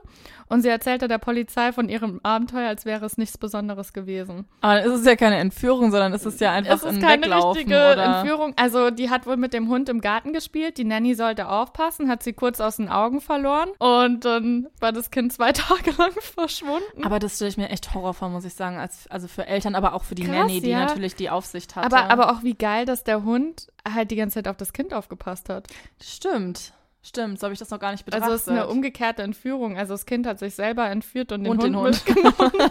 und 0.49 0.62
sie 0.62 0.69
erzählte 0.69 1.09
der 1.09 1.19
Polizei 1.19 1.73
von 1.73 1.88
ihrem 1.88 2.21
Abenteuer, 2.23 2.69
als 2.69 2.85
wäre 2.85 3.05
es 3.07 3.17
nichts 3.17 3.38
Besonderes 3.38 3.93
gewesen. 3.93 4.47
Aber 4.61 4.76
dann 4.76 4.91
ist 4.91 5.00
es 5.00 5.07
ja 5.07 5.17
keine 5.17 5.37
Entführung, 5.37 5.91
sondern 5.91 6.12
es 6.12 6.26
ist 6.26 6.41
ja 6.41 6.52
einfach 6.52 6.75
Es 6.75 6.83
ist 6.83 6.97
ein 6.97 7.00
keine 7.00 7.23
Weglaufen 7.23 7.50
richtige 7.50 7.75
oder 7.75 8.19
Entführung. 8.19 8.55
Also 8.57 8.91
die 8.91 9.11
hat 9.11 9.26
wohl 9.26 9.37
mit 9.37 9.55
dem 9.55 9.69
Hund 9.69 9.88
im 9.88 10.00
Garten 10.00 10.33
gespielt. 10.33 10.79
Die 10.79 10.85
Nanny 10.85 11.14
sollte 11.14 11.49
aufpassen, 11.49 12.09
hat 12.09 12.23
sie 12.23 12.33
kurz 12.33 12.61
aus 12.61 12.76
den 12.76 12.88
Augen 12.88 13.21
verloren 13.21 13.71
und 13.79 14.25
dann 14.25 14.69
war 14.81 14.93
das 14.93 15.11
Kind 15.11 15.33
zwei 15.33 15.52
Tage 15.52 15.93
lang 15.97 16.12
verschwunden. 16.12 17.05
Aber 17.05 17.19
das 17.19 17.37
stelle 17.37 17.50
ich 17.50 17.57
mir 17.57 17.71
echt 17.71 17.95
Horror 17.95 18.14
vor, 18.14 18.29
muss 18.29 18.45
ich 18.45 18.55
sagen. 18.55 18.79
Als, 18.79 19.07
also 19.09 19.29
für 19.29 19.47
Eltern, 19.47 19.75
aber 19.75 19.95
auch 19.95 20.05
für 20.05 20.14
die 20.14 20.25
Krass, 20.25 20.35
Nanny, 20.35 20.61
die 20.61 20.71
ja. 20.71 20.81
natürlich 20.81 21.14
die 21.14 21.31
Aufsicht 21.31 21.76
hatte. 21.76 21.87
Aber, 21.87 22.11
aber 22.11 22.33
auch 22.33 22.43
wie 22.43 22.55
geil, 22.55 22.85
dass 22.85 23.05
der 23.05 23.25
Hund 23.25 23.69
halt 23.88 24.10
die 24.10 24.16
ganze 24.16 24.34
Zeit 24.34 24.48
auf 24.48 24.56
das 24.56 24.72
Kind 24.72 24.94
aufgepasst 24.94 25.48
hat. 25.48 25.68
Stimmt. 26.02 26.72
Stimmt, 27.04 27.40
so 27.40 27.46
habe 27.46 27.52
ich 27.52 27.58
das 27.58 27.70
noch 27.70 27.80
gar 27.80 27.90
nicht 27.90 28.04
betrachtet. 28.04 28.22
Also 28.30 28.36
es 28.36 28.42
ist 28.42 28.48
eine 28.48 28.68
umgekehrte 28.68 29.22
Entführung. 29.22 29.76
Also 29.76 29.94
das 29.94 30.06
Kind 30.06 30.24
hat 30.24 30.38
sich 30.38 30.54
selber 30.54 30.88
entführt 30.88 31.32
und 31.32 31.42
den, 31.42 31.50
Und 31.50 31.60
Hund, 31.60 31.74
den 31.74 31.76
Hund. 31.76 32.06
mitgenommen. 32.06 32.70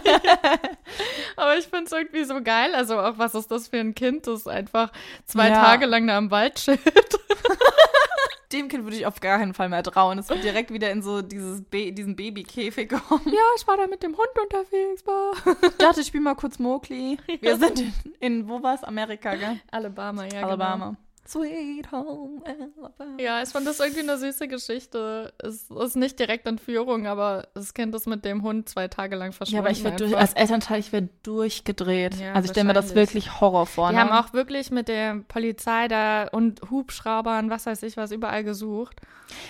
Aber 1.36 1.58
ich 1.58 1.66
finde 1.66 1.84
es 1.84 1.92
irgendwie 1.92 2.24
so 2.24 2.40
geil. 2.42 2.74
Also 2.74 2.98
auch, 2.98 3.18
was 3.18 3.34
ist 3.34 3.50
das 3.50 3.68
für 3.68 3.76
ein 3.78 3.94
Kind, 3.94 4.26
das 4.26 4.46
einfach 4.46 4.90
zwei 5.26 5.50
Ja. 5.50 5.62
Tage 5.62 5.84
lang 5.84 6.06
da 6.06 6.16
am 6.16 6.30
Wald 6.30 6.54
chillt? 6.54 6.80
Dem 8.52 8.68
Kind 8.68 8.84
würde 8.84 8.96
ich 8.96 9.06
auf 9.06 9.20
gar 9.20 9.38
keinen 9.38 9.54
Fall 9.54 9.68
mehr 9.68 9.82
trauen. 9.82 10.18
Es 10.18 10.28
wird 10.28 10.44
direkt 10.44 10.70
wieder 10.72 10.90
in 10.90 11.02
so 11.02 11.22
dieses 11.22 11.62
Ba- 11.62 11.90
diesen 11.90 12.16
Babykäfig 12.16 12.88
kommen. 12.90 13.22
Ja, 13.26 13.40
ich 13.56 13.66
war 13.66 13.76
da 13.76 13.86
mit 13.86 14.02
dem 14.02 14.16
Hund 14.16 14.28
unterwegs. 14.42 15.06
War. 15.06 15.32
Ich 15.62 15.76
dachte, 15.78 16.00
ich 16.00 16.06
spiele 16.08 16.22
mal 16.24 16.34
kurz 16.34 16.58
Mowgli. 16.58 17.16
Wir 17.40 17.56
sind 17.56 17.80
in, 17.80 17.92
in 18.20 18.48
wo 18.48 18.62
war's? 18.62 18.84
Amerika, 18.84 19.34
gell? 19.34 19.58
Alabama, 19.70 20.24
ja. 20.26 20.42
Alabama. 20.42 20.96
Sweet 21.26 21.92
Home 21.92 22.42
Alabama. 22.44 23.16
Ja, 23.20 23.42
ich 23.42 23.48
fand 23.48 23.66
das 23.66 23.78
irgendwie 23.78 24.00
eine 24.00 24.18
süße 24.18 24.48
Geschichte. 24.48 25.32
Es 25.38 25.70
ist 25.70 25.96
nicht 25.96 26.18
direkt 26.18 26.46
Entführung, 26.46 27.06
aber 27.06 27.48
das 27.54 27.74
Kind 27.74 27.94
ist 27.94 28.06
mit 28.06 28.24
dem 28.24 28.42
Hund 28.42 28.68
zwei 28.68 28.88
Tage 28.88 29.16
lang 29.16 29.32
verschwunden. 29.32 29.56
Ja, 29.56 29.60
aber 29.60 29.70
ich 29.70 29.84
werde 29.84 29.98
durch, 29.98 30.10
einfach. 30.10 30.20
als 30.20 30.32
Elternteil, 30.34 30.80
ich 30.80 30.92
werde 30.92 31.08
durchgedreht. 31.22 32.16
Ja, 32.16 32.32
also 32.32 32.46
ich 32.46 32.50
stelle 32.50 32.66
mir 32.66 32.72
das 32.72 32.94
wirklich 32.94 33.40
Horror 33.40 33.66
vor. 33.66 33.90
Die 33.90 33.94
ne? 33.94 34.00
haben 34.00 34.10
auch 34.10 34.32
wirklich 34.32 34.70
mit 34.70 34.88
der 34.88 35.20
Polizei 35.28 35.86
da 35.88 36.28
und 36.28 36.60
Hubschraubern, 36.70 37.50
was 37.50 37.66
weiß 37.66 37.82
ich 37.84 37.96
was, 37.96 38.10
überall 38.10 38.42
gesucht. 38.42 39.00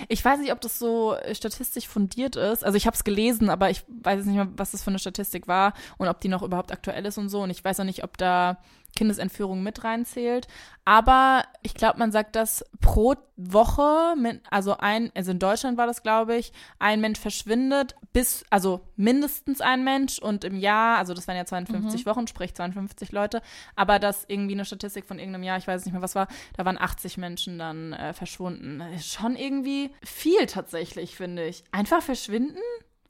Ich 0.09 0.25
weiß 0.25 0.41
nicht, 0.41 0.53
ob 0.53 0.61
das 0.61 0.79
so 0.79 1.15
äh, 1.15 1.35
statistisch 1.35 1.89
fundiert 1.89 2.37
ist. 2.37 2.65
Also 2.65 2.77
ich 2.77 2.87
habe 2.87 2.95
es 2.95 3.05
gelesen, 3.05 3.51
aber 3.51 3.71
ich 3.71 3.83
weiß 3.89 4.19
jetzt 4.19 4.27
nicht 4.27 4.37
mehr, 4.37 4.49
was 4.57 4.73
das 4.73 4.83
für 4.83 4.91
eine 4.91 4.99
Statistik 4.99 5.49
war 5.49 5.73
und 5.99 6.09
ob 6.09 6.21
die 6.21 6.29
noch 6.29 6.43
überhaupt 6.43 6.71
aktuell 6.71 7.05
ist 7.07 7.19
und 7.19 7.29
so. 7.29 7.41
Und 7.41 7.51
ich 7.51 7.65
weiß 7.65 7.81
auch 7.81 7.85
nicht, 7.85 8.05
ob 8.05 8.17
da 8.19 8.59
Kindesentführung 8.97 9.63
mit 9.63 9.85
reinzählt. 9.85 10.47
Aber 10.85 11.45
ich 11.63 11.75
glaube, 11.75 11.99
man 11.99 12.11
sagt, 12.13 12.35
dass 12.37 12.65
pro 12.81 13.15
Woche, 13.37 14.15
min- 14.17 14.41
also 14.51 14.77
ein, 14.79 15.11
also 15.15 15.31
in 15.31 15.39
Deutschland 15.39 15.79
war 15.79 15.87
das, 15.87 16.03
glaube 16.03 16.37
ich, 16.37 16.53
ein 16.79 17.01
Mensch 17.01 17.19
verschwindet, 17.21 17.95
bis, 18.13 18.45
also 18.51 18.81
mindestens 18.97 19.61
ein 19.61 19.85
Mensch 19.85 20.19
und 20.19 20.45
im 20.45 20.57
Jahr, 20.57 20.99
also 20.99 21.15
das 21.15 21.29
waren 21.29 21.37
ja 21.37 21.45
52 21.45 22.05
Wochen, 22.07 22.27
sprich 22.27 22.55
52 22.55 23.13
Leute, 23.13 23.43
aber 23.77 23.99
dass 23.99 24.25
irgendwie 24.29 24.55
eine 24.55 24.65
Statistik 24.65 25.05
von 25.07 25.19
irgendeinem 25.19 25.45
Jahr, 25.45 25.59
ich 25.59 25.67
weiß 25.69 25.85
nicht 25.85 25.93
mehr 25.93 26.03
was 26.03 26.15
war, 26.15 26.29
da 26.57 26.65
waren 26.65 26.79
80 26.79 27.17
Menschen 27.17 27.59
dann 27.59 27.93
äh, 27.93 28.13
verschwunden. 28.13 28.83
Schon 29.01 29.37
irgendwie 29.37 29.91
viel 30.03 30.47
tatsächlich, 30.47 31.17
finde 31.17 31.45
ich. 31.47 31.65
Einfach 31.73 32.03
verschwinden? 32.03 32.59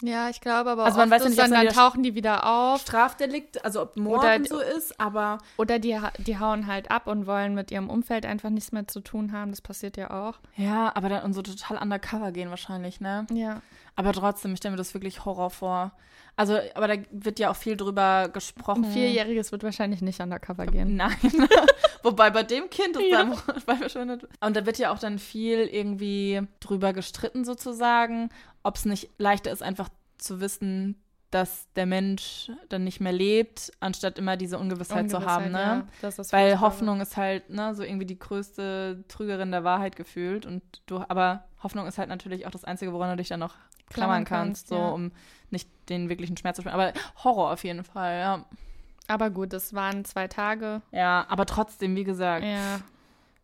Ja, 0.02 0.28
ich 0.28 0.40
glaube, 0.40 0.70
aber 0.70 0.84
Also 0.84 0.98
man 0.98 1.10
weiß 1.10 1.22
ja 1.22 1.28
nicht, 1.30 1.38
ob 1.38 1.48
dann, 1.48 1.64
dann 1.64 1.74
tauchen 1.74 2.02
die 2.02 2.14
wieder 2.14 2.46
auf 2.46 2.80
Strafdelikt, 2.80 3.64
also 3.64 3.82
ob 3.82 3.96
Mord 3.96 4.20
Oder- 4.24 4.36
und 4.36 4.48
so 4.48 4.60
ist, 4.60 5.00
aber 5.00 5.38
oder 5.56 5.78
die, 5.78 5.98
die 6.18 6.38
hauen 6.38 6.66
halt 6.66 6.90
ab 6.90 7.06
und 7.06 7.26
wollen 7.26 7.54
mit 7.54 7.70
ihrem 7.70 7.88
Umfeld 7.88 8.26
einfach 8.26 8.50
nichts 8.50 8.72
mehr 8.72 8.86
zu 8.88 9.00
tun 9.00 9.32
haben. 9.32 9.50
Das 9.50 9.60
passiert 9.60 9.96
ja 9.96 10.10
auch. 10.10 10.34
ja, 10.56 10.92
aber 10.94 11.08
dann 11.08 11.24
und 11.24 11.32
so 11.34 11.42
total 11.42 11.78
undercover 11.78 12.32
gehen 12.32 12.50
wahrscheinlich, 12.50 13.00
ne? 13.00 13.26
Ja. 13.32 13.62
Aber 13.96 14.12
trotzdem, 14.12 14.52
ich 14.52 14.58
stelle 14.58 14.72
mir 14.72 14.78
das 14.78 14.94
wirklich 14.94 15.24
Horror 15.24 15.50
vor. 15.50 15.92
Also, 16.34 16.58
aber 16.74 16.88
da 16.88 16.94
wird 17.10 17.38
ja 17.38 17.50
auch 17.50 17.56
viel 17.56 17.76
drüber 17.76 18.28
gesprochen. 18.32 18.84
Ein 18.84 18.92
Vierjähriges 18.92 19.52
wird 19.52 19.62
wahrscheinlich 19.62 20.00
nicht 20.00 20.20
undercover 20.20 20.66
gehen. 20.66 20.96
Nein. 20.96 21.16
Wobei 22.02 22.30
bei 22.30 22.42
dem 22.42 22.70
Kind 22.70 22.96
ist 22.96 23.04
Ja. 23.10 23.24
dann 23.24 23.32
Und 24.40 24.56
da 24.56 24.66
wird 24.66 24.78
ja 24.78 24.92
auch 24.92 24.98
dann 24.98 25.18
viel 25.18 25.58
irgendwie 25.60 26.42
drüber 26.60 26.92
gestritten 26.92 27.44
sozusagen, 27.44 28.30
ob 28.62 28.76
es 28.76 28.84
nicht 28.86 29.10
leichter 29.18 29.52
ist, 29.52 29.62
einfach 29.62 29.88
zu 30.18 30.40
wissen, 30.40 31.02
dass 31.32 31.66
der 31.74 31.86
Mensch 31.86 32.50
dann 32.68 32.84
nicht 32.84 33.00
mehr 33.00 33.12
lebt, 33.12 33.72
anstatt 33.80 34.18
immer 34.18 34.36
diese 34.36 34.58
Ungewissheit, 34.58 35.10
zu 35.10 35.24
haben, 35.24 35.50
ne? 35.50 35.58
ja, 35.58 35.86
das 36.02 36.18
ist 36.18 36.32
Weil. 36.32 36.60
Hoffnung 36.60 37.00
ist 37.00 37.16
halt, 37.16 37.48
ne, 37.48 37.74
so 37.74 37.82
irgendwie 37.82 38.04
die 38.06 38.18
größte 38.18 39.02
Trügerin 39.08 39.50
der 39.50 39.64
Wahrheit 39.64 39.96
gefühlt. 39.96 40.44
Und 40.44 40.62
du, 40.86 40.98
aber 41.08 41.44
Hoffnung 41.62 41.86
ist 41.86 41.96
halt 41.96 42.10
natürlich 42.10 42.46
auch 42.46 42.50
das 42.50 42.64
Einzige, 42.64 42.92
woran 42.92 43.10
du 43.10 43.16
dich 43.16 43.28
dann 43.28 43.40
noch 43.40 43.54
klammern 43.88 44.24
Klammern 44.24 44.24
kannst, 44.24 44.68
kannst, 44.68 44.68
so 44.68 44.74
ja. 44.76 44.88
um 44.90 45.10
nicht 45.50 45.68
den 45.88 46.10
wirklichen 46.10 46.36
Schmerz 46.36 46.56
zu 46.56 46.62
spüren. 46.62 46.74
Aber 46.74 46.92
Horror 47.24 47.50
auf 47.52 47.64
jeden 47.64 47.82
Fall, 47.82 48.18
ja. 48.18 48.44
Aber 49.08 49.30
gut, 49.30 49.54
es 49.54 49.72
waren 49.72 50.04
zwei 50.04 50.28
Tage. 50.28 50.82
Ja, 50.92 51.24
aber 51.28 51.46
trotzdem, 51.46 51.96
wie 51.96 52.04
gesagt, 52.04 52.44
Ja. 52.44 52.80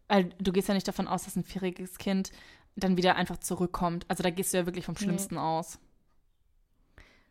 weil 0.09 0.31
du 0.39 0.53
gehst 0.53 0.69
ja 0.69 0.75
nicht 0.75 0.89
davon 0.89 1.09
aus, 1.09 1.25
dass 1.25 1.37
ein 1.37 1.45
vierjähriges 1.45 1.97
Kind 1.97 2.33
dann 2.77 2.99
wieder 2.99 3.17
einfach 3.17 3.39
zurückkommt. 3.39 4.05
Also 4.09 4.23
da 4.23 4.31
gehst 4.31 4.53
du 4.53 4.59
ja 4.59 4.67
wirklich 4.67 4.85
vom 4.85 4.95
Nee. 4.95 5.05
Schlimmsten 5.05 5.39
aus. 5.39 5.79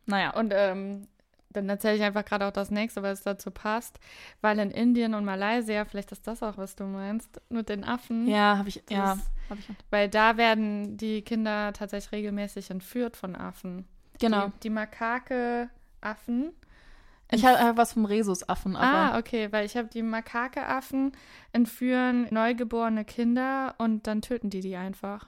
Naja. 0.08 0.32
Und 0.32 0.52
ähm, 0.56 1.08
dann 1.52 1.70
erzähle 1.70 1.96
ich 1.98 2.04
einfach 2.04 2.26
gerade 2.26 2.46
auch 2.48 2.52
das 2.52 2.72
nächste, 2.72 3.04
weil 3.04 3.14
es 3.14 3.22
dazu 3.22 3.52
passt. 3.52 4.00
Weil 4.42 4.60
in 4.60 4.72
Indien 4.72 5.14
und 5.14 5.24
Malaysia, 5.26 5.86
vielleicht 5.86 6.12
ist 6.12 6.26
das 6.28 6.42
auch, 6.44 6.58
was 6.58 6.76
du 6.76 6.84
meinst, 6.86 7.40
mit 7.50 7.70
den 7.70 7.84
Affen. 7.84 8.28
Ja, 8.28 8.58
habe 8.58 8.70
ich, 8.70 8.76
Das- 8.86 8.92
ja, 8.98 9.18
hab 9.50 9.58
ich. 9.60 9.68
Weil 9.92 10.10
da 10.10 10.38
werden 10.38 10.98
die 10.98 11.22
Kinder 11.22 11.72
tatsächlich 11.74 12.12
regelmäßig 12.12 12.70
entführt 12.72 13.16
von 13.16 13.36
Affen. 13.36 13.86
Genau. 14.20 14.48
Die, 14.48 14.60
die 14.64 14.70
Makake-Affen. 14.72 16.52
Ich 17.30 17.46
habe 17.46 17.76
was 17.78 17.94
vom 17.94 18.06
Rhesusaffen, 18.06 18.76
aber. 18.78 19.14
Ah, 19.16 19.20
okay, 19.20 19.52
weil 19.52 19.66
ich 19.66 19.76
habe 19.76 19.90
die 19.90 20.02
Makake-Affen 20.02 21.12
entführen 21.52 22.28
neugeborene 22.32 23.04
Kinder 23.04 23.76
und 23.80 24.08
dann 24.08 24.22
töten 24.22 24.50
die 24.50 24.62
die 24.62 24.76
einfach. 24.78 25.28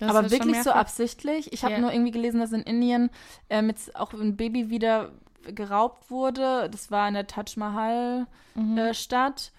Das 0.00 0.10
aber 0.10 0.30
wirklich 0.30 0.62
so 0.62 0.72
absichtlich. 0.72 1.52
Ich 1.52 1.64
habe 1.64 1.74
Ja. 1.74 1.80
nur 1.80 1.92
irgendwie 1.92 2.10
gelesen, 2.10 2.40
dass 2.40 2.52
in 2.52 2.62
Indien 2.62 3.10
ähm, 3.50 3.68
jetzt 3.68 3.94
auch 3.96 4.12
ein 4.12 4.36
Baby 4.36 4.70
wieder 4.70 5.12
geraubt 5.54 6.10
wurde. 6.10 6.68
Das 6.70 6.90
war 6.90 7.06
in 7.08 7.14
der 7.14 7.26
Taj 7.26 7.44
Mahal 7.56 8.26
Mhm. 8.54 8.78
äh, 8.78 8.94
Stadt. 8.94 9.52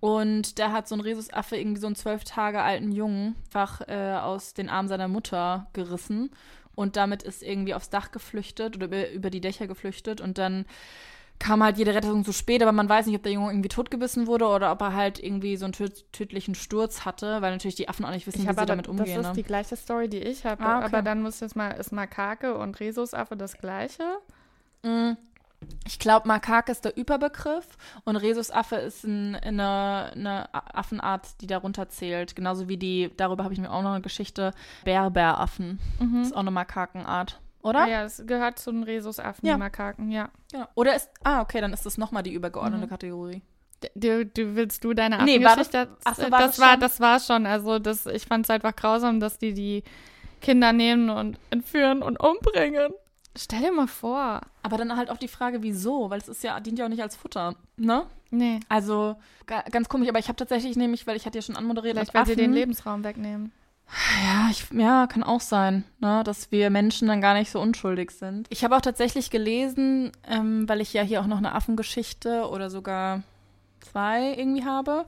Und 0.00 0.58
da 0.58 0.72
hat 0.72 0.86
so 0.88 0.94
ein 0.94 1.00
Rhesusaffe 1.00 1.56
irgendwie 1.56 1.80
so 1.80 1.86
einen 1.86 1.96
zwölf 1.96 2.22
Tage 2.24 2.62
alten 2.62 2.92
Jungen 2.92 3.34
einfach 3.46 3.80
äh, 3.88 4.14
aus 4.20 4.54
den 4.54 4.68
Armen 4.68 4.88
seiner 4.88 5.08
Mutter 5.08 5.66
gerissen. 5.72 6.30
Und 6.74 6.96
damit 6.96 7.22
ist 7.22 7.42
irgendwie 7.42 7.74
aufs 7.74 7.88
Dach 7.90 8.10
geflüchtet 8.12 8.76
oder 8.76 8.86
über, 8.86 9.10
über 9.10 9.30
die 9.30 9.40
Dächer 9.40 9.66
geflüchtet. 9.66 10.20
Und 10.20 10.36
dann 10.38 10.66
kam 11.38 11.62
halt 11.62 11.76
jede 11.78 11.94
Rettung 11.94 12.24
zu 12.24 12.32
spät, 12.32 12.62
aber 12.62 12.72
man 12.72 12.88
weiß 12.88 13.06
nicht, 13.06 13.16
ob 13.16 13.22
der 13.22 13.32
Junge 13.32 13.50
irgendwie 13.50 13.68
totgebissen 13.68 14.26
wurde 14.26 14.46
oder 14.46 14.72
ob 14.72 14.80
er 14.80 14.94
halt 14.94 15.18
irgendwie 15.22 15.56
so 15.56 15.64
einen 15.66 15.72
töd 15.74 16.10
tödlichen 16.12 16.54
Sturz 16.54 17.04
hatte, 17.04 17.42
weil 17.42 17.52
natürlich 17.52 17.74
die 17.74 17.88
Affen 17.88 18.04
auch 18.04 18.10
nicht 18.10 18.26
wissen, 18.26 18.42
Ich 18.42 18.48
wie 18.48 18.52
sie 18.54 18.58
aber, 18.58 18.66
damit 18.66 18.88
umgehen. 18.88 19.16
das 19.16 19.26
ist 19.26 19.36
ne? 19.36 19.42
die 19.42 19.42
gleiche 19.42 19.76
Story, 19.76 20.08
die 20.08 20.18
ich 20.18 20.44
habe. 20.46 20.62
Ah, 20.64 20.78
okay. 20.78 20.86
Aber 20.86 21.02
dann 21.02 21.22
muss 21.22 21.40
jetzt 21.40 21.56
mal, 21.56 21.70
ist 21.72 21.92
Makake 21.92 22.56
und 22.56 22.80
Rhesusaffe 22.80 23.36
das 23.36 23.58
gleiche? 23.58 24.02
Mm, 24.82 25.12
Ich 25.86 25.98
glaube, 25.98 26.28
Makake 26.28 26.70
ist 26.72 26.84
der 26.84 26.96
Überbegriff 26.96 27.66
und 28.04 28.16
Rhesusaffe 28.16 28.76
ist 28.76 29.04
ein, 29.04 29.36
eine, 29.36 30.12
eine 30.14 30.48
Affenart, 30.54 31.40
die 31.40 31.46
darunter 31.46 31.88
zählt. 31.88 32.36
Genauso 32.36 32.68
wie 32.68 32.76
die, 32.76 33.10
darüber 33.16 33.44
habe 33.44 33.54
ich 33.54 33.60
mir 33.60 33.70
auch 33.72 33.82
noch 33.82 33.92
eine 33.92 34.02
Geschichte, 34.02 34.52
Berberaffen. 34.84 35.80
Das 35.98 36.28
ist 36.28 36.34
auch 36.34 36.40
eine 36.40 36.50
Makakenart. 36.50 37.40
Oder? 37.66 37.80
Ah, 37.82 37.86
ja, 37.88 38.04
es 38.04 38.22
gehört 38.26 38.58
zu 38.58 38.70
den 38.72 38.82
Rhesusaffen, 38.84 39.46
Ja. 39.46 39.54
die 39.54 39.58
Makaken, 39.58 40.10
ja. 40.10 40.28
Genau. 40.52 40.66
Oder 40.74 40.96
ist, 40.96 41.10
ah, 41.24 41.40
okay, 41.42 41.60
dann 41.60 41.72
ist 41.72 41.84
das 41.86 41.98
nochmal 41.98 42.22
die 42.22 42.32
übergeordnete 42.32 42.86
Mhm. 42.86 42.90
Kategorie. 42.90 43.42
Du, 43.94 44.24
du 44.24 44.54
willst 44.56 44.82
du 44.84 44.94
deine 44.94 45.22
Nee, 45.24 45.44
war 45.44 45.56
das- 45.56 45.68
Affengeschichte? 45.74 45.96
ach 46.04 46.14
so, 46.16 46.22
das, 46.22 46.30
war 46.30 46.38
das 46.40 46.50
das 46.50 46.60
war 46.60 46.70
schon? 46.70 46.80
das 46.80 47.00
war 47.00 47.20
schon. 47.20 47.46
Also 47.46 47.78
das, 47.78 48.06
ich 48.06 48.24
fand 48.26 48.46
es 48.46 48.50
einfach 48.50 48.74
grausam, 48.74 49.20
dass 49.20 49.38
die 49.38 49.52
die 49.52 49.84
Kinder 50.40 50.72
nehmen 50.72 51.10
und 51.10 51.38
entführen 51.50 52.02
und 52.02 52.18
umbringen. 52.18 52.92
Stell 53.38 53.60
dir 53.60 53.72
mal 53.72 53.86
vor. 53.86 54.40
Aber 54.62 54.78
dann 54.78 54.96
halt 54.96 55.10
auch 55.10 55.18
die 55.18 55.28
Frage, 55.28 55.62
wieso? 55.62 56.08
Weil 56.08 56.20
es 56.20 56.28
ist 56.28 56.42
ja, 56.42 56.58
dient 56.60 56.78
ja 56.78 56.86
auch 56.86 56.88
nicht 56.88 57.02
als 57.02 57.16
Futter, 57.16 57.54
ne? 57.76 58.06
Nee, 58.30 58.60
Also, 58.68 59.16
ga, 59.46 59.62
ganz 59.70 59.88
komisch, 59.88 60.08
aber 60.08 60.18
ich 60.18 60.28
habe 60.28 60.36
tatsächlich 60.36 60.76
nämlich, 60.76 61.06
weil 61.06 61.16
ich 61.16 61.26
hatte 61.26 61.38
ja 61.38 61.42
schon 61.42 61.56
anmoderiert, 61.56 61.94
vielleicht 61.96 62.14
weil 62.14 62.26
sie 62.26 62.34
den 62.34 62.46
Affen- 62.50 62.54
Lebensraum 62.54 63.04
wegnehmen. 63.04 63.52
Ja, 64.24 64.48
ich, 64.50 64.66
ja, 64.72 65.06
kann 65.06 65.22
auch 65.22 65.40
sein, 65.40 65.84
ne, 66.00 66.22
dass 66.24 66.50
wir 66.50 66.70
Menschen 66.70 67.08
dann 67.08 67.20
gar 67.20 67.34
nicht 67.34 67.50
so 67.50 67.60
unschuldig 67.60 68.10
sind. 68.10 68.46
Ich 68.50 68.64
habe 68.64 68.76
auch 68.76 68.80
tatsächlich 68.80 69.30
gelesen, 69.30 70.10
ähm, 70.28 70.68
weil 70.68 70.80
ich 70.80 70.92
ja 70.92 71.02
hier 71.02 71.20
auch 71.20 71.26
noch 71.26 71.38
eine 71.38 71.54
Affengeschichte 71.54 72.48
oder 72.50 72.68
sogar 72.68 73.22
zwei 73.80 74.34
irgendwie 74.36 74.64
habe, 74.64 75.06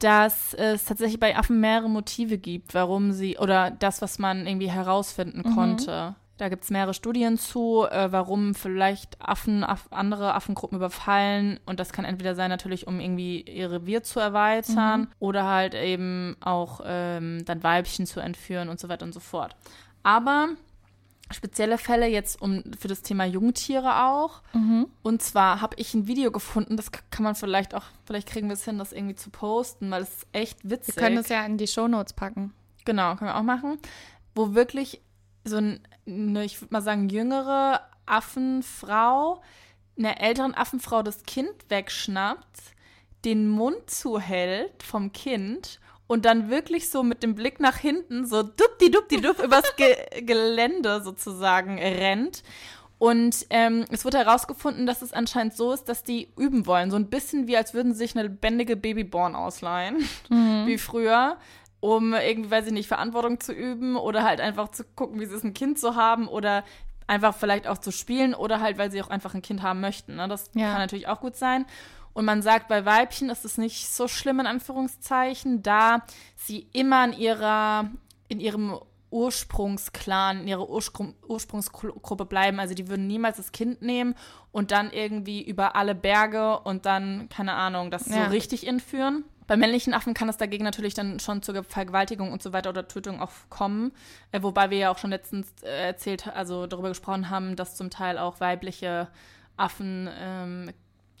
dass 0.00 0.52
es 0.54 0.84
tatsächlich 0.84 1.20
bei 1.20 1.36
Affen 1.36 1.60
mehrere 1.60 1.88
Motive 1.88 2.38
gibt, 2.38 2.74
warum 2.74 3.12
sie, 3.12 3.38
oder 3.38 3.70
das, 3.70 4.02
was 4.02 4.18
man 4.18 4.46
irgendwie 4.46 4.70
herausfinden 4.70 5.42
Mhm. 5.48 5.54
konnte. 5.54 6.14
Da 6.40 6.48
gibt 6.48 6.64
es 6.64 6.70
mehrere 6.70 6.94
Studien 6.94 7.36
zu, 7.36 7.86
äh, 7.90 8.10
warum 8.12 8.54
vielleicht 8.54 9.20
Affen 9.20 9.62
Aff 9.62 9.88
andere 9.90 10.34
Affengruppen 10.34 10.78
überfallen. 10.78 11.60
Und 11.66 11.78
das 11.78 11.92
kann 11.92 12.06
entweder 12.06 12.34
sein, 12.34 12.48
natürlich, 12.48 12.86
um 12.86 12.98
irgendwie 12.98 13.42
ihr 13.42 13.70
Revier 13.70 14.02
zu 14.02 14.20
erweitern 14.20 15.08
oder 15.18 15.44
halt 15.44 15.74
eben 15.74 16.38
auch 16.40 16.80
ähm, 16.82 17.44
dann 17.44 17.62
Weibchen 17.62 18.06
zu 18.06 18.20
entführen 18.20 18.70
und 18.70 18.80
so 18.80 18.88
weiter 18.88 19.04
und 19.04 19.12
so 19.12 19.20
fort. 19.20 19.54
Aber 20.02 20.48
spezielle 21.30 21.76
Fälle 21.76 22.06
jetzt 22.06 22.40
um 22.40 22.64
für 22.78 22.88
das 22.88 23.02
Thema 23.02 23.26
Jungtiere 23.26 24.06
auch. 24.06 24.40
Und 25.02 25.20
zwar 25.20 25.60
habe 25.60 25.76
ich 25.78 25.92
ein 25.92 26.06
Video 26.06 26.30
gefunden, 26.30 26.78
das 26.78 26.90
kann 26.90 27.22
man 27.22 27.34
vielleicht 27.34 27.74
auch, 27.74 27.84
vielleicht 28.06 28.28
kriegen 28.28 28.48
wir 28.48 28.54
es 28.54 28.64
hin, 28.64 28.78
das 28.78 28.92
irgendwie 28.92 29.14
zu 29.14 29.28
posten, 29.28 29.90
weil 29.90 30.04
es 30.04 30.08
ist 30.08 30.26
echt 30.32 30.58
witzig. 30.62 30.96
Wir 30.96 31.02
können 31.02 31.18
es 31.18 31.28
ja 31.28 31.44
in 31.44 31.58
die 31.58 31.66
Shownotes 31.66 32.14
packen. 32.14 32.54
Genau, 32.86 33.14
können 33.16 33.30
wir 33.30 33.36
auch 33.36 33.42
machen. 33.42 33.78
Wo 34.34 34.54
wirklich 34.54 35.02
so 35.44 35.56
ein, 35.56 35.80
eine, 36.06 36.44
ich 36.44 36.60
würde 36.60 36.72
mal 36.72 36.82
sagen, 36.82 37.08
jüngere 37.08 37.80
Affenfrau, 38.06 39.42
einer 39.98 40.20
älteren 40.20 40.54
Affenfrau 40.54 41.02
das 41.02 41.22
Kind 41.24 41.52
wegschnappt, 41.68 42.60
den 43.24 43.48
Mund 43.48 43.90
zuhält 43.90 44.82
vom 44.82 45.12
Kind 45.12 45.80
und 46.06 46.24
dann 46.24 46.50
wirklich 46.50 46.90
so 46.90 47.02
mit 47.02 47.22
dem 47.22 47.34
Blick 47.34 47.60
nach 47.60 47.76
hinten 47.76 48.26
so 48.26 48.42
dupdi-dupdi-dup 48.42 49.42
übers 49.44 49.76
Ge 49.76 49.94
Gelände 50.22 51.02
sozusagen 51.02 51.78
rennt. 51.78 52.42
Und 52.98 53.46
ähm, 53.48 53.86
es 53.90 54.04
wurde 54.04 54.18
herausgefunden, 54.18 54.86
dass 54.86 55.00
es 55.00 55.14
anscheinend 55.14 55.56
so 55.56 55.72
ist, 55.72 55.84
dass 55.84 56.02
die 56.02 56.28
üben 56.36 56.66
wollen. 56.66 56.90
So 56.90 56.96
ein 56.96 57.08
bisschen 57.08 57.46
wie, 57.46 57.56
als 57.56 57.72
würden 57.72 57.92
sie 57.92 58.00
sich 58.00 58.14
eine 58.14 58.24
lebendige 58.24 58.76
Babyborn 58.76 59.34
ausleihen, 59.34 60.06
wie 60.66 60.76
früher, 60.76 61.38
um 61.80 62.12
irgendwie, 62.14 62.50
weiß 62.50 62.66
ich 62.66 62.72
nicht, 62.72 62.88
Verantwortung 62.88 63.40
zu 63.40 63.52
üben 63.52 63.96
oder 63.96 64.22
halt 64.22 64.40
einfach 64.40 64.68
zu 64.70 64.84
gucken, 64.84 65.18
wie 65.20 65.24
es 65.24 65.32
ist, 65.32 65.44
ein 65.44 65.54
Kind 65.54 65.78
zu 65.78 65.96
haben 65.96 66.28
oder 66.28 66.62
einfach 67.06 67.34
vielleicht 67.34 67.66
auch 67.66 67.78
zu 67.78 67.90
spielen 67.90 68.34
oder 68.34 68.60
halt, 68.60 68.78
weil 68.78 68.90
sie 68.92 69.02
auch 69.02 69.08
einfach 69.10 69.34
ein 69.34 69.42
Kind 69.42 69.62
haben 69.62 69.80
möchten. 69.80 70.16
Ne? 70.16 70.28
Das 70.28 70.50
Ja. 70.54 70.70
kann 70.72 70.78
natürlich 70.80 71.08
auch 71.08 71.20
gut 71.20 71.36
sein. 71.36 71.64
Und 72.12 72.24
man 72.24 72.42
sagt, 72.42 72.68
bei 72.68 72.84
Weibchen 72.84 73.30
ist 73.30 73.44
es 73.44 73.56
nicht 73.56 73.88
so 73.88 74.08
schlimm 74.08 74.40
in 74.40 74.46
Anführungszeichen, 74.46 75.62
da 75.62 76.02
sie 76.36 76.68
immer 76.72 77.04
in 77.04 77.12
ihrer, 77.12 77.90
in 78.28 78.40
ihrem 78.40 78.78
Ursprungsklan, 79.12 80.40
in 80.42 80.48
ihrer 80.48 80.68
Ursprung, 80.68 81.14
Ursprungsgruppe 81.26 82.24
bleiben. 82.26 82.60
Also 82.60 82.74
die 82.74 82.88
würden 82.88 83.06
niemals 83.06 83.36
das 83.38 83.52
Kind 83.52 83.82
nehmen 83.82 84.14
und 84.52 84.70
dann 84.70 84.90
irgendwie 84.92 85.42
über 85.42 85.76
alle 85.76 85.94
Berge 85.94 86.58
und 86.60 86.86
dann, 86.86 87.28
keine 87.28 87.54
Ahnung, 87.54 87.90
das 87.90 88.08
Ja. 88.08 88.24
so 88.26 88.30
richtig 88.30 88.66
entführen. 88.66 89.24
Bei 89.50 89.56
männlichen 89.56 89.94
Affen 89.94 90.14
kann 90.14 90.28
es 90.28 90.36
dagegen 90.36 90.62
natürlich 90.62 90.94
dann 90.94 91.18
schon 91.18 91.42
zur 91.42 91.64
Vergewaltigung 91.64 92.30
und 92.30 92.40
so 92.40 92.52
weiter 92.52 92.70
oder 92.70 92.86
Tötung 92.86 93.20
auch 93.20 93.32
kommen. 93.48 93.90
Äh, 94.30 94.44
wobei 94.44 94.70
wir 94.70 94.78
ja 94.78 94.92
auch 94.92 94.98
schon 94.98 95.10
letztens 95.10 95.48
äh, 95.64 95.88
erzählt, 95.88 96.28
also 96.28 96.68
darüber 96.68 96.90
gesprochen 96.90 97.30
haben, 97.30 97.56
dass 97.56 97.74
zum 97.74 97.90
Teil 97.90 98.16
auch 98.16 98.38
weibliche 98.38 99.08
Affen 99.56 100.08
ähm, 100.16 100.70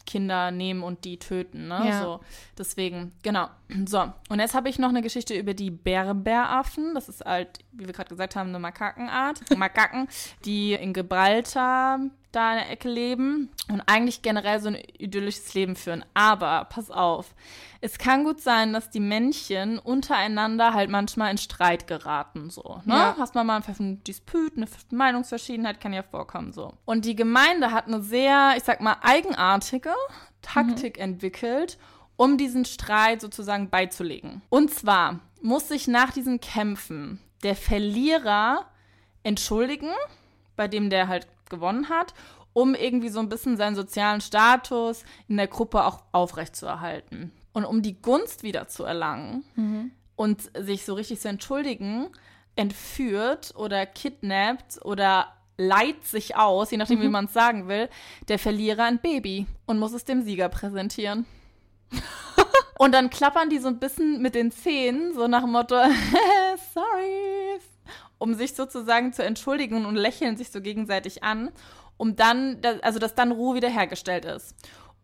Kinder 0.06 0.52
nehmen 0.52 0.84
und 0.84 1.04
die 1.04 1.18
töten. 1.18 1.66
Ne? 1.66 1.88
Ja. 1.88 2.02
So, 2.04 2.20
deswegen, 2.56 3.10
genau. 3.24 3.48
So, 3.86 4.12
und 4.28 4.38
jetzt 4.38 4.54
habe 4.54 4.68
ich 4.68 4.78
noch 4.78 4.90
eine 4.90 5.02
Geschichte 5.02 5.36
über 5.36 5.52
die 5.52 5.72
Berberaffen. 5.72 6.94
Das 6.94 7.08
ist 7.08 7.24
halt, 7.24 7.58
wie 7.72 7.86
wir 7.86 7.92
gerade 7.92 8.10
gesagt 8.10 8.36
haben, 8.36 8.50
eine 8.50 8.60
Makakenart. 8.60 9.40
Makaken, 9.56 10.06
die 10.44 10.74
in 10.74 10.92
Gibraltar 10.92 11.98
da 12.32 12.52
in 12.52 12.58
der 12.58 12.70
Ecke 12.70 12.88
leben 12.88 13.50
und 13.68 13.82
eigentlich 13.86 14.22
generell 14.22 14.60
so 14.60 14.68
ein 14.68 14.78
idyllisches 14.98 15.54
Leben 15.54 15.76
führen. 15.76 16.04
Aber, 16.14 16.66
pass 16.70 16.90
auf, 16.90 17.34
es 17.80 17.98
kann 17.98 18.24
gut 18.24 18.40
sein, 18.40 18.72
dass 18.72 18.90
die 18.90 19.00
Männchen 19.00 19.78
untereinander 19.78 20.74
halt 20.74 20.90
manchmal 20.90 21.30
in 21.30 21.38
Streit 21.38 21.86
geraten, 21.86 22.50
so. 22.50 22.80
Ne? 22.84 22.94
Ja. 22.94 23.16
Hast 23.18 23.34
man 23.34 23.46
mal 23.46 23.62
einen 23.78 24.02
Disput, 24.04 24.56
eine 24.56 24.66
Meinungsverschiedenheit 24.90 25.80
kann 25.80 25.92
ja 25.92 26.02
vorkommen, 26.02 26.52
so. 26.52 26.74
Und 26.84 27.04
die 27.04 27.16
Gemeinde 27.16 27.72
hat 27.72 27.86
eine 27.86 28.02
sehr, 28.02 28.54
ich 28.56 28.64
sag 28.64 28.80
mal, 28.80 28.96
eigenartige 29.02 29.94
Taktik 30.42 30.98
entwickelt, 30.98 31.78
um 32.16 32.36
diesen 32.36 32.64
Streit 32.64 33.20
sozusagen 33.20 33.70
beizulegen. 33.70 34.42
Und 34.50 34.70
zwar 34.70 35.20
muss 35.40 35.68
sich 35.68 35.88
nach 35.88 36.12
diesen 36.12 36.40
Kämpfen 36.40 37.18
der 37.42 37.56
Verlierer 37.56 38.66
entschuldigen, 39.22 39.90
bei 40.56 40.68
dem 40.68 40.90
der 40.90 41.08
halt 41.08 41.26
gewonnen 41.50 41.88
hat, 41.88 42.14
um 42.52 42.74
irgendwie 42.74 43.10
so 43.10 43.20
ein 43.20 43.28
bisschen 43.28 43.56
seinen 43.56 43.76
sozialen 43.76 44.20
Status 44.20 45.04
in 45.28 45.36
der 45.36 45.48
Gruppe 45.48 45.84
auch 45.84 46.02
aufrechtzuerhalten. 46.12 47.32
Und 47.52 47.64
um 47.64 47.82
die 47.82 48.00
Gunst 48.00 48.42
wieder 48.42 48.68
zu 48.68 48.84
erlangen 48.84 49.44
und 50.16 50.50
sich 50.56 50.84
so 50.84 50.94
richtig 50.94 51.20
zu 51.20 51.28
entschuldigen, 51.28 52.08
entführt 52.56 53.54
oder 53.56 53.86
kidnappt 53.86 54.84
oder 54.84 55.32
leiht 55.56 56.04
sich 56.04 56.36
aus, 56.36 56.70
je 56.70 56.78
nachdem, 56.78 57.02
wie 57.02 57.08
man 57.08 57.26
es 57.26 57.32
sagen 57.32 57.68
will, 57.68 57.88
der 58.28 58.38
Verlierer 58.38 58.84
ein 58.84 58.98
Baby 58.98 59.46
und 59.66 59.78
muss 59.78 59.92
es 59.92 60.04
dem 60.04 60.22
Sieger 60.22 60.48
präsentieren. 60.48 61.26
und 62.78 62.92
dann 62.92 63.10
klappern 63.10 63.50
die 63.50 63.58
so 63.58 63.68
ein 63.68 63.78
bisschen 63.78 64.22
mit 64.22 64.34
den 64.34 64.50
Zähnen, 64.50 65.14
so 65.14 65.26
nach 65.26 65.42
dem 65.42 65.52
Motto, 65.52 65.76
sorry, 66.74 67.60
um 68.20 68.34
sich 68.34 68.54
sozusagen 68.54 69.12
zu 69.12 69.24
entschuldigen 69.24 69.84
und 69.86 69.96
lächeln 69.96 70.36
sich 70.36 70.50
so 70.50 70.60
gegenseitig 70.60 71.24
an, 71.24 71.50
um 71.96 72.14
dann, 72.14 72.60
da- 72.60 72.78
also 72.82 73.00
dass 73.00 73.16
dann 73.16 73.32
Ruhe 73.32 73.56
wiederhergestellt 73.56 74.24
ist. 74.26 74.54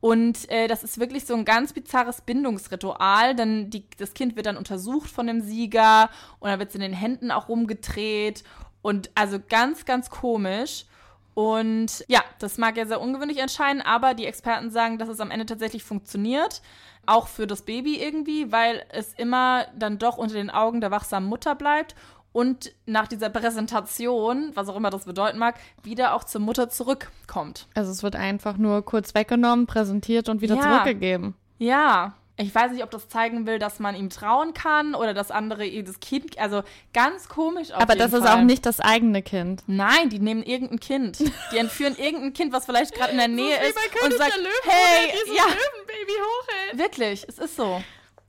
Und 0.01 0.49
äh, 0.51 0.69
das 0.69 0.85
ist 0.85 1.01
wirklich 1.01 1.25
so 1.25 1.35
ein 1.35 1.47
ganz 1.47 1.73
bizarres 1.73 2.21
Bindungsritual, 2.21 3.35
denn 3.35 3.71
die, 3.71 3.87
das 3.97 4.13
Kind 4.13 4.37
wird 4.37 4.47
dann 4.47 4.59
untersucht 4.59 5.11
von 5.11 5.27
dem 5.27 5.41
Sieger 5.41 6.11
und 6.39 6.51
dann 6.51 6.59
wird 6.59 6.69
es 6.69 6.75
in 6.75 6.83
den 6.83 6.93
Händen 6.93 7.31
auch 7.31 7.49
rumgedreht 7.49 8.45
und 8.83 9.11
also 9.15 9.39
ganz, 9.49 9.87
ganz 9.87 10.11
komisch. 10.11 10.85
Und 11.33 12.05
ja, 12.09 12.23
das 12.39 12.59
mag 12.59 12.77
ja 12.77 12.87
sehr 12.87 13.01
ungewöhnlich 13.01 13.39
erscheinen, 13.39 13.81
aber 13.81 14.15
die 14.15 14.27
Experten 14.27 14.71
sagen, 14.71 14.99
dass 14.99 15.09
es 15.09 15.21
am 15.21 15.31
Ende 15.31 15.47
tatsächlich 15.47 15.85
funktioniert. 15.85 16.61
Auch 17.07 17.29
für 17.29 17.47
das 17.47 17.63
Baby 17.63 17.97
irgendwie, 18.03 18.53
weil 18.53 18.85
es 18.91 19.13
immer 19.15 19.67
dann 19.79 19.99
doch 19.99 20.19
unter 20.19 20.35
den 20.35 20.51
Augen 20.51 20.81
der 20.81 20.91
wachsamen 20.91 21.29
Mutter 21.29 21.55
bleibt 21.55 21.95
und 22.37 22.73
nach 22.85 23.09
dieser 23.09 23.31
Präsentation, 23.31 24.51
was 24.55 24.69
auch 24.69 24.77
immer 24.77 24.91
das 24.91 25.07
bedeuten 25.07 25.39
mag, 25.39 25.55
wieder 25.83 26.13
auch 26.15 26.23
zur 26.25 26.43
Mutter 26.43 26.69
zurückkommt. 26.69 27.67
Also 27.75 27.91
es 27.91 28.03
wird 28.03 28.15
einfach 28.15 28.59
nur 28.59 28.85
kurz 28.85 29.15
weggenommen, 29.15 29.67
präsentiert 29.67 30.29
und 30.29 30.43
wieder 30.43 30.57
Ja. 30.57 30.61
zurückgegeben. 30.63 31.35
Ja, 31.59 32.13
ich 32.37 32.55
weiß 32.55 32.73
nicht, 32.73 32.83
ob 32.85 32.91
das 32.91 33.09
zeigen 33.09 33.47
will, 33.47 33.59
dass 33.59 33.79
man 33.79 33.95
ihm 33.97 34.11
trauen 34.11 34.53
kann 34.53 34.95
oder 34.95 35.15
das 35.15 35.31
andere 35.31 35.67
das 35.83 35.99
Kind, 36.01 36.39
also 36.39 36.63
ganz 36.93 37.29
komisch 37.31 37.73
auf 37.73 37.81
Aber 37.81 37.95
das 37.95 38.13
ist 38.13 38.25
Fall. 38.27 38.39
auch 38.39 38.43
nicht 38.43 38.67
das 38.67 38.81
eigene 38.81 39.23
Kind. 39.23 39.63
Nein, 39.67 40.11
die 40.11 40.19
nehmen 40.19 40.43
irgendein 40.43 40.79
Kind. 40.81 41.19
Die 41.53 41.57
entführen 41.57 41.97
irgendein 41.99 42.35
Kind, 42.35 42.53
was 42.53 42.67
vielleicht 42.67 42.95
gerade 42.95 43.13
in 43.13 43.17
der 43.19 43.29
Nähe 43.29 43.57
wie 43.63 43.67
ist 43.69 43.75
bei 43.75 44.07
und 44.07 44.13
sagt, 44.19 44.37
Löwen, 44.37 44.49
hey, 44.65 45.09
ja, 45.35 45.45
Löwenbaby 45.45 46.13
hochhält. 46.13 46.79
wirklich, 46.79 47.25
es 47.27 47.39
ist 47.39 47.57
so. 47.57 47.83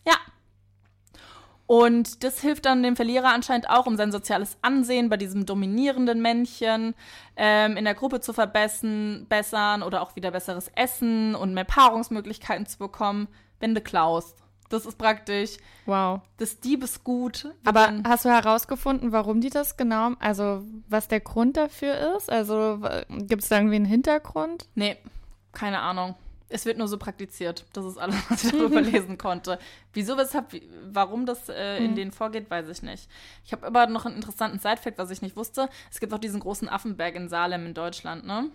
Ja. 0.08 0.14
Und 1.68 2.24
das 2.24 2.40
hilft 2.40 2.66
dann 2.66 2.82
dem 2.82 2.96
Verlierer 2.96 3.34
anscheinend 3.34 3.70
auch, 3.70 3.86
um 3.88 3.98
sein 3.98 4.12
soziales 4.12 4.58
Ansehen 4.62 5.10
bei 5.10 5.18
diesem 5.18 5.46
dominierenden 5.46 6.22
Männchen 6.22 6.96
ähm, 7.36 7.76
in 7.76 7.84
der 7.84 7.94
Gruppe 7.94 8.22
zu 8.22 8.32
verbessern, 8.32 9.26
bessern 9.28 9.84
oder 9.84 10.02
auch 10.02 10.16
wieder 10.16 10.32
besseres 10.32 10.72
Essen 10.76 11.36
und 11.36 11.54
mehr 11.54 11.66
Paarungsmöglichkeiten 11.66 12.66
zu 12.68 12.78
bekommen, 12.78 13.28
wenn 13.60 13.76
du 13.76 13.82
klaust. 13.82 14.38
Das 14.70 14.86
ist 14.86 14.98
praktisch 14.98 15.58
Wow. 15.86 16.22
das 16.38 16.60
Diebesgut. 16.60 17.54
Aber 17.66 17.94
hast 18.06 18.26
du 18.26 18.30
herausgefunden, 18.30 19.12
warum 19.12 19.40
die 19.42 19.50
das 19.50 19.78
genau, 19.78 20.12
also 20.20 20.64
was 20.90 21.08
der 21.08 21.20
Grund 21.22 21.58
dafür 21.58 22.16
ist? 22.18 22.30
Also 22.30 22.80
gibt 23.10 23.44
es 23.44 23.50
da 23.50 23.58
irgendwie 23.58 23.76
einen 23.78 23.86
Hintergrund? 23.86 24.68
Nee, 24.76 24.98
keine 25.54 25.80
Ahnung. 25.80 26.16
Es 26.50 26.66
wird 26.66 26.78
nur 26.78 26.88
so 26.88 26.98
praktiziert. 26.98 27.66
Das 27.74 27.86
ist 27.86 27.98
alles, 27.98 28.16
was 28.30 28.44
ich 28.46 28.52
darüber 28.52 28.82
lesen 28.82 29.18
konnte. 29.18 29.60
Wieso, 29.94 30.18
weshalb, 30.18 30.54
warum 30.92 31.26
das 31.26 31.50
äh, 31.50 31.78
in 31.84 31.96
denen 31.96 32.12
vorgeht, 32.12 32.50
weiß 32.50 32.70
ich 32.70 32.82
nicht. 32.84 33.10
Ich 33.44 33.52
habe 33.52 33.68
aber 33.68 33.88
noch 33.88 34.06
einen 34.06 34.16
interessanten 34.16 34.60
Side-Fact, 34.60 34.98
was 34.98 35.12
ich 35.12 35.22
nicht 35.22 35.36
wusste. 35.36 35.70
Es 35.92 36.00
gibt 36.00 36.14
auch 36.14 36.20
diesen 36.20 36.40
großen 36.40 36.70
Affenberg 36.70 37.16
in 37.16 37.28
Salem 37.30 37.66
in 37.66 37.74
Deutschland, 37.74 38.26
ne? 38.26 38.50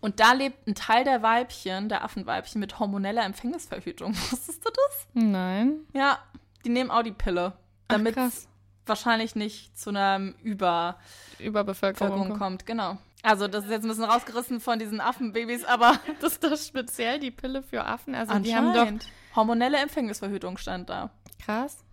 Und 0.00 0.20
da 0.20 0.32
lebt 0.32 0.66
ein 0.66 0.74
Teil 0.74 1.04
der 1.04 1.22
Weibchen, 1.22 1.88
der 1.88 2.04
Affenweibchen, 2.04 2.60
mit 2.60 2.78
hormoneller 2.78 3.24
Empfängnisverhütung. 3.24 4.14
Wusstest 4.30 4.64
du 4.64 4.70
das? 4.70 5.06
Nein. 5.14 5.80
Ja, 5.92 6.18
die 6.64 6.68
nehmen 6.68 6.90
auch 6.90 7.02
die 7.02 7.12
Pille. 7.12 7.54
Damit 7.88 8.14
krass. 8.14 8.48
wahrscheinlich 8.84 9.34
nicht 9.36 9.78
zu 9.78 9.90
einer 9.90 10.32
Über 10.42 10.98
Überbevölkerung. 11.38 12.10
Bevölkerung 12.10 12.38
kommt, 12.38 12.66
genau. 12.66 12.98
Also, 13.26 13.48
das 13.48 13.64
ist 13.64 13.70
jetzt 13.70 13.82
ein 13.84 13.88
bisschen 13.88 14.04
rausgerissen 14.04 14.60
von 14.60 14.78
diesen 14.78 15.00
Affenbabys, 15.00 15.64
aber 15.64 15.98
Das 16.20 16.34
ist 16.34 16.44
doch 16.44 16.56
speziell 16.56 17.18
die 17.18 17.32
Pille 17.32 17.62
für 17.62 17.84
Affen. 17.84 18.14
Also 18.14 18.38
die 18.38 18.54
haben 18.54 18.72
doch. 18.72 19.06
Hormonelle 19.34 19.78
Empfängnisverhütung 19.78 20.56
stand 20.58 20.88
da. 20.88 21.10
krass. 21.44 21.84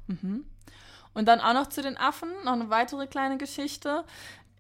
Und 1.15 1.28
dann 1.28 1.41
auch 1.41 1.54
noch 1.54 1.67
zu 1.69 1.82
den 1.82 1.98
Affen, 1.98 2.30
noch 2.43 2.54
eine 2.54 2.69
weitere 2.69 3.08
kleine 3.08 3.38
Geschichte. 3.38 4.04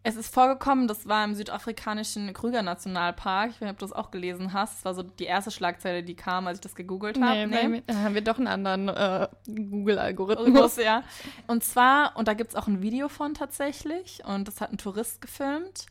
Es 0.05 0.15
ist 0.15 0.33
vorgekommen, 0.33 0.87
das 0.87 1.07
war 1.07 1.23
im 1.23 1.33
südafrikanischen 1.33 2.33
Krüger-Nationalpark. 2.33 3.51
Ich 3.51 3.55
weiß 3.55 3.61
nicht, 3.61 3.71
ob 3.71 3.79
du 3.79 3.85
das 3.85 3.93
auch 3.93 4.11
gelesen 4.11 4.51
hast. 4.51 4.77
Das 4.79 4.85
war 4.85 4.93
so 4.95 5.03
die 5.03 5.23
erste 5.25 5.49
Schlagzeile, 5.51 6.03
die 6.03 6.15
kam, 6.15 6.45
als 6.47 6.57
ich 6.57 6.61
das 6.61 6.75
gegoogelt 6.75 7.21
habe. 7.21 7.47
Nee, 7.47 7.67
nee. 7.67 7.83
Da 7.87 7.95
haben 7.95 8.13
wir 8.13 8.21
doch 8.21 8.37
einen 8.37 8.47
anderen 8.47 8.89
äh, 8.89 9.27
Google-Algorithmus. 9.47 10.47
Algorithmus, 10.47 10.77
ja. 10.83 11.03
Und 11.47 11.63
zwar, 11.63 12.17
und 12.17 12.27
da 12.27 12.33
gibt 12.33 12.49
es 12.49 12.55
auch 12.55 12.67
ein 12.67 12.81
Video 12.81 13.07
von 13.07 13.33
tatsächlich, 13.33 14.21
und 14.25 14.47
das 14.47 14.59
hat 14.59 14.73
ein 14.73 14.77
Tourist 14.77 15.21
gefilmt. 15.21 15.85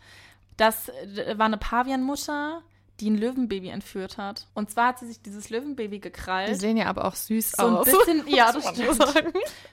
Das 0.62 0.88
äh, 0.90 1.34
war 1.38 1.46
eine 1.46 1.56
Pavianmutter, 1.58 2.62
die 3.00 3.10
ein 3.10 3.16
Löwenbaby 3.18 3.68
entführt 3.70 4.16
hat. 4.16 4.46
Und 4.54 4.70
zwar 4.70 4.88
hat 4.88 5.00
sie 5.00 5.06
sich 5.08 5.20
dieses 5.20 5.50
Löwenbaby 5.50 5.96
Die 5.96 6.00
gekrallt. 6.00 6.60
sehen 6.60 6.76
ja 6.76 6.86
aber 6.86 7.04
auch 7.06 7.16
süß 7.16 7.52
So 7.52 7.66
ein 7.66 7.74
aus. 7.76 7.84
bisschen, 7.86 8.22
ja, 8.28 8.52
das 8.52 8.68
stimmt. 8.68 9.02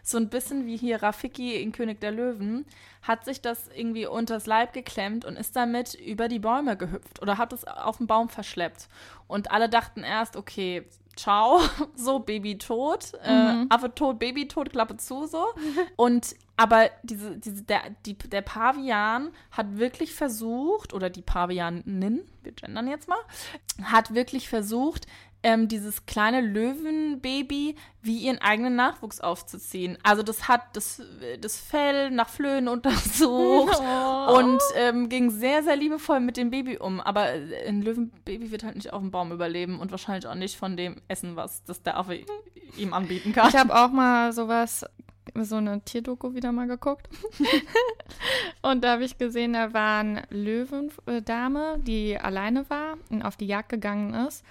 So 0.02 0.18
ein 0.18 0.30
bisschen 0.30 0.66
wie 0.66 0.78
hier 0.78 1.04
Rafiki 1.04 1.62
in 1.62 1.72
König 1.72 2.00
der 2.02 2.12
Löwen, 2.12 2.66
hat 3.04 3.26
sich 3.26 3.40
das 3.42 3.68
irgendwie 3.76 4.08
unters 4.08 4.48
Leib 4.48 4.74
geklemmt 4.74 5.26
und 5.26 5.36
ist 5.38 5.56
damit 5.56 5.94
über 5.94 6.28
die 6.28 6.40
Bäume 6.40 6.76
gehüpft 6.76 7.22
oder 7.22 7.38
hat 7.38 7.54
es 7.54 7.66
auf 7.66 7.98
den 7.98 8.08
Baum 8.08 8.30
verschleppt. 8.30 8.88
Und 9.28 9.52
alle 9.52 9.70
dachten 9.70 10.02
erst, 10.04 10.36
okay, 10.36 10.88
ciao, 11.20 11.60
so 11.96 12.20
Baby 12.20 12.58
tot, 12.58 13.14
äh, 13.24 13.66
Affe 13.70 13.94
tot, 13.94 14.20
Baby 14.20 14.48
tot, 14.48 14.72
Klappe 14.72 14.98
zu, 14.98 15.28
so. 15.28 15.46
Und 15.96 16.36
aber 16.58 16.90
diese, 17.04 17.38
diese, 17.38 17.64
der, 17.64 17.82
die, 18.06 18.18
der 18.18 18.42
Pavian 18.42 19.32
hat 19.52 19.78
wirklich 19.78 20.14
versucht, 20.14 20.94
oder 20.94 21.10
die 21.10 21.22
Pavianin, 21.22 22.24
wir 22.44 22.52
gendern 22.52 22.88
jetzt 22.88 23.08
mal, 23.08 23.20
hat 23.82 24.14
wirklich 24.14 24.50
versucht, 24.50 25.08
ähm, 25.42 25.68
dieses 25.68 26.06
kleine 26.06 26.42
Löwenbaby 26.42 27.76
wie 28.02 28.18
ihren 28.18 28.40
eigenen 28.40 28.76
Nachwuchs 28.76 29.22
aufzuziehen. 29.22 29.98
Also 30.04 30.22
das 30.22 30.48
hat 30.48 30.62
das, 30.74 31.02
das 31.40 31.58
Fell 31.58 32.12
nach 32.12 32.30
Flöhen 32.30 32.68
untersucht 32.68 33.80
und 34.36 34.62
ähm, 34.76 35.08
ging 35.10 35.30
sehr, 35.30 35.64
sehr 35.64 35.76
liebevoll 35.76 36.20
mit 36.20 36.38
dem 36.38 36.50
Baby 36.50 36.78
um. 36.78 37.00
Aber 37.00 37.34
äh, 37.34 37.68
ein 37.68 37.82
Löwenbaby 37.82 38.52
wird 38.52 38.64
halt 38.64 38.76
nicht 38.76 38.92
auf 38.92 39.02
dem 39.02 39.12
Baum 39.12 39.32
überleben 39.32 39.80
und 39.80 39.92
wahrscheinlich 39.92 40.28
auch 40.28 40.36
nicht 40.36 40.58
von 40.58 40.76
dem 40.76 41.02
Essen, 41.08 41.36
was 41.36 41.64
das 41.64 41.84
der 41.84 41.98
Affe 41.98 42.20
ihm 42.78 42.94
anbieten 42.94 43.34
kann. 43.34 43.50
Ich 43.50 43.56
habe 43.56 43.74
auch 43.76 43.92
mal 43.92 44.34
sowas, 44.34 44.86
so 45.36 45.56
eine 45.56 45.82
Tierdoku 45.82 46.34
wieder 46.34 46.52
mal 46.52 46.68
geguckt. 46.68 47.08
und 48.62 48.84
da 48.84 48.94
habe 48.94 49.04
ich 49.04 49.18
gesehen, 49.18 49.54
da 49.54 49.74
war 49.74 50.00
eine 50.00 50.24
Löwendame, 50.30 51.80
die 51.80 52.18
alleine 52.18 52.70
war 52.70 52.98
und 53.10 53.22
auf 53.22 53.38
die 53.38 53.48
Jagd 53.48 53.70
gegangen 53.70 54.14
ist. 54.28 54.44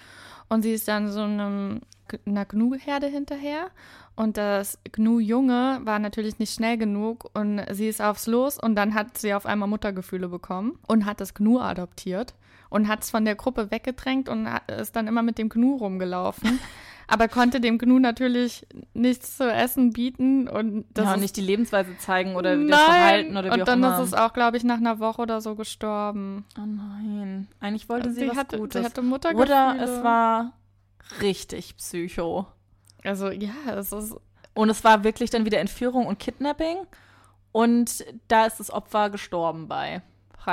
Und 0.48 0.62
sie 0.62 0.72
ist 0.72 0.88
dann 0.88 1.11
so 1.11 1.20
einem, 1.20 1.80
einer 2.26 2.44
Gnu-Herde 2.44 3.06
hinterher 3.06 3.70
und 4.16 4.37
das 4.37 4.78
Gnu-Junge 4.90 5.80
war 5.84 5.98
natürlich 5.98 6.38
nicht 6.38 6.54
schnell 6.54 6.76
genug 6.76 7.30
und 7.34 7.61
sie 7.70 7.88
ist 7.88 8.02
aufs 8.02 8.26
Los 8.26 8.58
und 8.58 8.74
dann 8.74 8.94
hat 8.94 9.18
sie 9.18 9.34
auf 9.34 9.46
einmal 9.46 9.68
Muttergefühle 9.68 10.28
bekommen 10.28 10.78
und 10.87 11.06
hat 11.06 11.20
das 11.20 11.34
Gnu 11.34 11.61
adoptiert 11.61 12.34
und 12.70 12.88
hat 12.88 13.02
es 13.02 13.11
von 13.11 13.24
der 13.24 13.37
Gruppe 13.37 13.70
weggedrängt 13.70 14.28
und 14.28 14.48
ist 14.80 14.96
dann 14.96 15.06
immer 15.06 15.22
mit 15.22 15.38
dem 15.38 15.48
Gnu 15.48 15.76
rumgelaufen. 15.76 16.58
aber 17.09 17.27
konnte 17.27 17.61
dem 17.61 17.79
Gnu 17.79 17.99
natürlich 17.99 18.66
nichts 18.94 19.37
zu 19.37 19.51
essen 19.51 19.92
bieten 19.92 20.47
und 20.47 20.85
das 20.94 21.07
ja, 21.07 21.14
ist, 21.14 21.21
nicht 21.21 21.37
die 21.37 21.40
Lebensweise 21.40 21.97
zeigen 21.99 22.37
oder 22.37 22.55
nein. 22.57 22.68
das 22.68 22.81
Verhalten 22.81 23.37
oder 23.37 23.49
wie 23.49 23.55
und 23.55 23.62
auch 23.62 23.66
dann 23.66 23.79
immer. 23.81 24.01
ist 24.01 24.09
es 24.09 24.14
auch, 24.14 24.33
glaube 24.33 24.57
ich, 24.57 24.64
nach 24.64 24.77
einer 24.77 25.01
Woche 25.01 25.23
oder 25.23 25.40
so 25.40 25.57
gestorben. 25.57 26.44
oh 26.57 26.66
nein. 26.66 27.49
Eigentlich 27.61 27.88
wollte 27.88 28.12
sie, 28.12 28.21
sie 28.21 28.29
was 28.29 28.37
hatte, 28.37 28.59
Gutes. 28.59 28.81
sie 28.81 28.87
hatte 28.87 29.03
Muttergefühle. 29.03 29.47
oder 29.47 29.77
es 29.83 30.05
war 30.05 30.53
richtig 31.21 31.77
psycho. 31.77 32.47
Also 33.03 33.31
ja, 33.31 33.53
es 33.75 33.92
ist 33.92 34.14
Und 34.55 34.71
es 34.71 34.85
war 34.85 35.03
wirklich 35.03 35.31
dann 35.31 35.44
wieder 35.44 35.59
Entführung 35.59 36.07
und 36.07 36.18
Kidnapping. 36.18 36.77
Und 37.51 38.05
da 38.29 38.47
ist 38.47 38.61
das 38.61 38.71
Opfer 38.71 39.11
gestorben 39.11 39.66
bei 39.66 40.03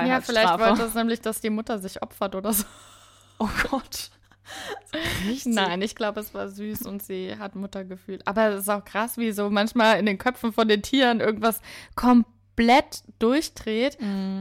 ja, 0.03 0.21
vielleicht 0.21 0.59
wollte 0.59 0.83
es 0.83 0.93
nämlich, 0.93 1.21
dass 1.21 1.39
die 1.39 1.49
Mutter 1.49 1.79
sich 1.79 2.01
opfert 2.01 2.35
oder 2.35 2.51
so. 2.51 2.65
Oh 3.37 3.49
Gott. 3.69 4.11
Nein, 5.45 5.81
ich 5.81 5.95
glaube, 5.95 6.19
es 6.19 6.33
war 6.33 6.47
süß 6.49 6.83
und 6.83 7.01
sie 7.03 7.35
hat 7.37 7.55
Muttergefühl. 7.55 8.19
Aber 8.25 8.49
es 8.49 8.61
ist 8.61 8.69
auch 8.69 8.83
krass, 8.85 9.17
wie 9.17 9.31
so 9.31 9.49
manchmal 9.49 9.99
in 9.99 10.05
den 10.05 10.17
Köpfen 10.17 10.53
von 10.53 10.67
den 10.67 10.81
Tieren 10.81 11.19
irgendwas 11.19 11.61
komplett 11.95 13.03
durchdreht, 13.19 13.97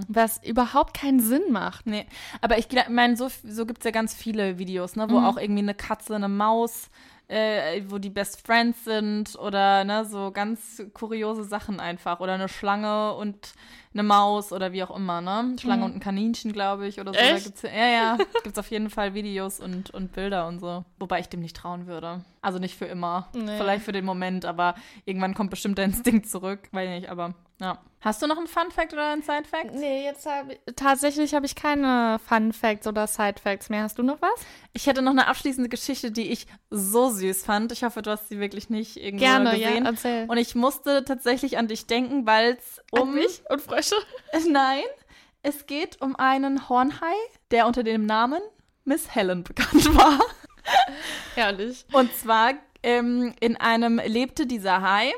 was 0.09 0.41
überhaupt 0.45 0.95
keinen 0.97 1.21
Sinn 1.21 1.43
macht. 1.51 1.87
Nee, 1.87 2.07
aber 2.41 2.59
ich 2.59 2.69
meine, 2.89 3.17
so, 3.17 3.29
so 3.45 3.67
gibt 3.67 3.81
es 3.81 3.85
ja 3.85 3.91
ganz 3.91 4.15
viele 4.15 4.59
Videos, 4.59 4.97
ne, 4.97 5.07
wo 5.11 5.19
Mhm. 5.19 5.25
auch 5.27 5.37
irgendwie 5.37 5.63
eine 5.63 5.75
Katze, 5.75 6.15
eine 6.15 6.29
Maus, 6.29 6.89
äh, 7.29 7.83
wo 7.89 7.99
die 7.99 8.11
Best 8.11 8.47
Friends 8.47 8.85
sind 8.85 9.37
oder 9.39 9.85
ne, 9.85 10.05
so 10.05 10.31
ganz 10.31 10.83
kuriose 10.93 11.45
Sachen 11.45 11.81
einfach. 11.81 12.21
Oder 12.21 12.35
eine 12.35 12.49
Schlange 12.49 13.15
und 13.15 13.55
eine 13.93 14.03
Maus 14.03 14.53
oder 14.53 14.73
wie 14.73 14.83
auch 14.83 14.95
immer, 14.95 15.21
ne? 15.21 15.57
Schlange 15.61 15.81
Mhm. 15.83 15.85
und 15.85 15.95
ein 15.97 16.01
Kaninchen, 16.01 16.53
glaube 16.53 16.87
ich, 16.87 17.01
oder 17.01 17.15
so. 17.15 17.19
Echt? 17.21 17.33
Da 17.33 17.45
gibt's, 17.45 17.63
ja, 17.63 17.87
ja, 17.87 18.19
gibt's 18.43 18.59
auf 18.59 18.71
jeden 18.71 18.91
Fall 18.91 19.15
Videos 19.15 19.61
und, 19.61 19.91
und 19.91 20.13
Bilder 20.13 20.47
und 20.49 20.59
so. 20.59 20.85
Wobei 20.99 21.21
ich 21.21 21.29
dem 21.29 21.41
nicht 21.41 21.57
trauen 21.57 21.87
würde. 21.87 22.25
Also 22.43 22.59
nicht 22.59 22.77
für 22.77 22.87
immer. 22.87 23.29
Nee. 23.35 23.57
Vielleicht 23.57 23.85
für 23.85 23.93
den 23.93 24.05
Moment, 24.05 24.45
aber 24.45 24.75
irgendwann 25.05 25.35
kommt 25.35 25.51
bestimmt 25.51 25.79
der 25.79 25.85
Instinkt 25.87 26.29
zurück. 26.29 26.61
Weiß 26.73 26.89
nicht, 26.91 27.09
aber 27.09 27.35
ja. 27.61 27.79
Hast 28.05 28.21
du 28.21 28.27
noch 28.27 28.37
einen 28.37 28.49
Fun 28.49 28.71
Fact 28.71 28.93
oder 28.93 29.13
einen 29.13 29.23
Side 29.23 29.45
Fact? 29.51 29.75
Nee, 29.75 30.05
jetzt 30.05 30.27
habe 30.27 30.53
ich, 30.53 30.61
tatsächlich 30.77 31.35
habe 31.35 31.47
ich 31.47 31.55
keine 31.55 32.19
Fun 32.29 32.53
Facts 32.53 32.87
oder 32.87 33.07
Side 33.07 33.41
Facts 33.43 33.71
mehr. 33.71 33.83
Hast 33.83 33.99
du 33.99 34.03
noch 34.03 34.21
was? 34.21 34.45
Ich 34.75 34.87
hätte 34.87 35.01
noch 35.01 35.13
eine 35.13 35.27
abschließende 35.27 35.71
Geschichte, 35.71 36.11
die 36.11 36.31
ich 36.31 36.47
so 36.69 37.09
süß 37.09 37.45
fand. 37.45 37.73
Ich 37.73 37.83
hoffe, 37.83 38.03
du 38.03 38.11
hast 38.11 38.29
sie 38.29 38.39
wirklich 38.39 38.69
nicht 38.69 38.99
irgendwo 38.99 39.25
Gerne, 39.25 39.57
ja, 39.57 39.69
gesehen. 39.69 39.87
erzähl. 39.87 40.27
Und 40.29 40.37
ich 40.37 40.55
musste 40.55 41.03
tatsächlich 41.07 41.57
an 41.57 41.67
dich 41.67 41.87
denken, 41.87 42.27
weil 42.27 42.59
es 42.59 42.83
um 42.91 43.19
und 43.49 43.61
Frösche? 43.63 43.97
Nein, 44.51 44.85
es 45.43 45.65
geht 45.65 46.03
um 46.03 46.15
einen 46.15 46.69
Hornhai, 46.69 47.15
der 47.53 47.67
unter 47.67 47.85
dem 47.85 48.05
Namen 48.05 48.43
Miss 48.85 49.15
Helen 49.15 49.45
bekannt 49.45 49.95
war. 49.97 50.21
Herrlich. 51.35 51.87
Und 51.93 52.15
zwar 52.15 52.53
ähm, 52.83 53.35
in 53.41 53.57
einem 53.57 53.99
lebte 54.05 54.47
dieser 54.47 54.83
Hai 54.83 55.13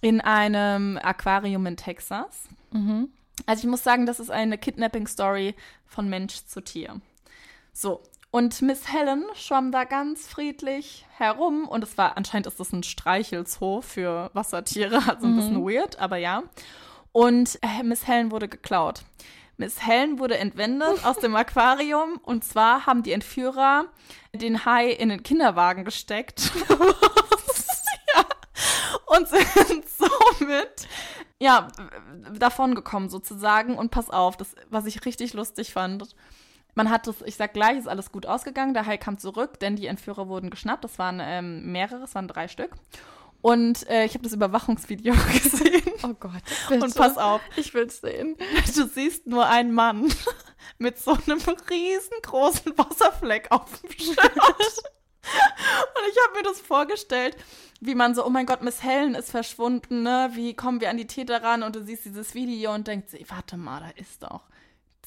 in 0.00 0.20
einem 0.20 0.98
Aquarium 1.02 1.66
in 1.66 1.76
Texas. 1.76 2.48
Mhm. 2.72 3.10
Also 3.46 3.64
ich 3.64 3.70
muss 3.70 3.84
sagen, 3.84 4.06
das 4.06 4.20
ist 4.20 4.30
eine 4.30 4.58
Kidnapping-Story 4.58 5.54
von 5.86 6.08
Mensch 6.08 6.44
zu 6.44 6.60
Tier. 6.60 7.00
So. 7.72 8.02
Und 8.30 8.60
Miss 8.60 8.92
Helen 8.92 9.24
schwamm 9.34 9.72
da 9.72 9.84
ganz 9.84 10.28
friedlich 10.28 11.06
herum 11.16 11.66
und 11.66 11.82
es 11.82 11.96
war, 11.96 12.18
anscheinend 12.18 12.46
ist 12.46 12.60
das 12.60 12.72
ein 12.72 12.82
Streichelzoo 12.82 13.80
für 13.80 14.30
Wassertiere, 14.34 14.96
also 15.08 15.26
ein 15.26 15.36
bisschen 15.36 15.64
weird, 15.64 15.98
aber 15.98 16.18
ja. 16.18 16.42
Und 17.12 17.58
äh, 17.62 17.82
Miss 17.82 18.06
Helen 18.06 18.30
wurde 18.30 18.48
geklaut. 18.48 19.02
Miss 19.56 19.84
Helen 19.84 20.18
wurde 20.18 20.36
entwendet 20.36 21.04
aus 21.04 21.18
dem 21.18 21.34
Aquarium 21.36 22.20
und 22.22 22.44
zwar 22.44 22.84
haben 22.84 23.02
die 23.02 23.12
Entführer 23.12 23.86
den 24.34 24.66
Hai 24.66 24.90
in 24.90 25.08
den 25.08 25.22
Kinderwagen 25.22 25.84
gesteckt. 25.84 26.52
Und 29.08 29.28
sind 29.28 29.84
somit 29.88 30.88
ja, 31.40 31.68
davon 32.32 32.74
gekommen 32.74 33.08
sozusagen. 33.08 33.76
Und 33.76 33.90
pass 33.90 34.10
auf, 34.10 34.36
das, 34.36 34.54
was 34.70 34.86
ich 34.86 35.04
richtig 35.04 35.34
lustig 35.34 35.72
fand. 35.72 36.14
Man 36.74 36.90
hat 36.90 37.06
das, 37.06 37.22
ich 37.24 37.36
sag 37.36 37.54
gleich, 37.54 37.78
ist 37.78 37.88
alles 37.88 38.12
gut 38.12 38.26
ausgegangen. 38.26 38.74
Der 38.74 38.86
Hai 38.86 38.98
kam 38.98 39.18
zurück, 39.18 39.58
denn 39.60 39.76
die 39.76 39.86
Entführer 39.86 40.28
wurden 40.28 40.50
geschnappt. 40.50 40.84
Das 40.84 40.98
waren 40.98 41.20
ähm, 41.20 41.72
mehrere, 41.72 42.04
es 42.04 42.14
waren 42.14 42.28
drei 42.28 42.48
Stück. 42.48 42.70
Und 43.40 43.88
äh, 43.88 44.04
ich 44.04 44.14
habe 44.14 44.24
das 44.24 44.32
Überwachungsvideo 44.32 45.14
gesehen. 45.32 45.92
Oh 46.02 46.14
Gott. 46.18 46.42
Und 46.70 46.94
pass 46.94 47.16
auf, 47.18 47.40
Ich 47.56 47.72
will's 47.72 48.00
sehen. 48.00 48.36
du 48.74 48.86
siehst 48.86 49.26
nur 49.26 49.46
einen 49.46 49.72
Mann 49.72 50.12
mit 50.78 50.98
so 50.98 51.12
einem 51.12 51.40
riesengroßen 51.70 52.76
Wasserfleck 52.76 53.46
auf 53.50 53.80
dem 53.80 53.90
Shirt. 53.90 54.32
Und 55.28 56.02
ich 56.10 56.16
habe 56.24 56.36
mir 56.36 56.42
das 56.42 56.60
vorgestellt, 56.60 57.36
wie 57.80 57.94
man 57.94 58.14
so, 58.14 58.24
oh 58.26 58.30
mein 58.30 58.46
Gott, 58.46 58.62
Miss 58.62 58.82
Helen 58.82 59.14
ist 59.14 59.30
verschwunden, 59.30 60.02
ne? 60.02 60.30
Wie 60.34 60.54
kommen 60.54 60.80
wir 60.80 60.90
an 60.90 60.96
die 60.96 61.06
Täter 61.06 61.42
ran? 61.42 61.62
Und 61.62 61.76
du 61.76 61.82
siehst 61.82 62.04
dieses 62.04 62.34
Video 62.34 62.74
und 62.74 62.86
denkst, 62.86 63.14
warte 63.28 63.56
mal, 63.56 63.80
da 63.80 63.90
ist 64.00 64.22
doch. 64.22 64.42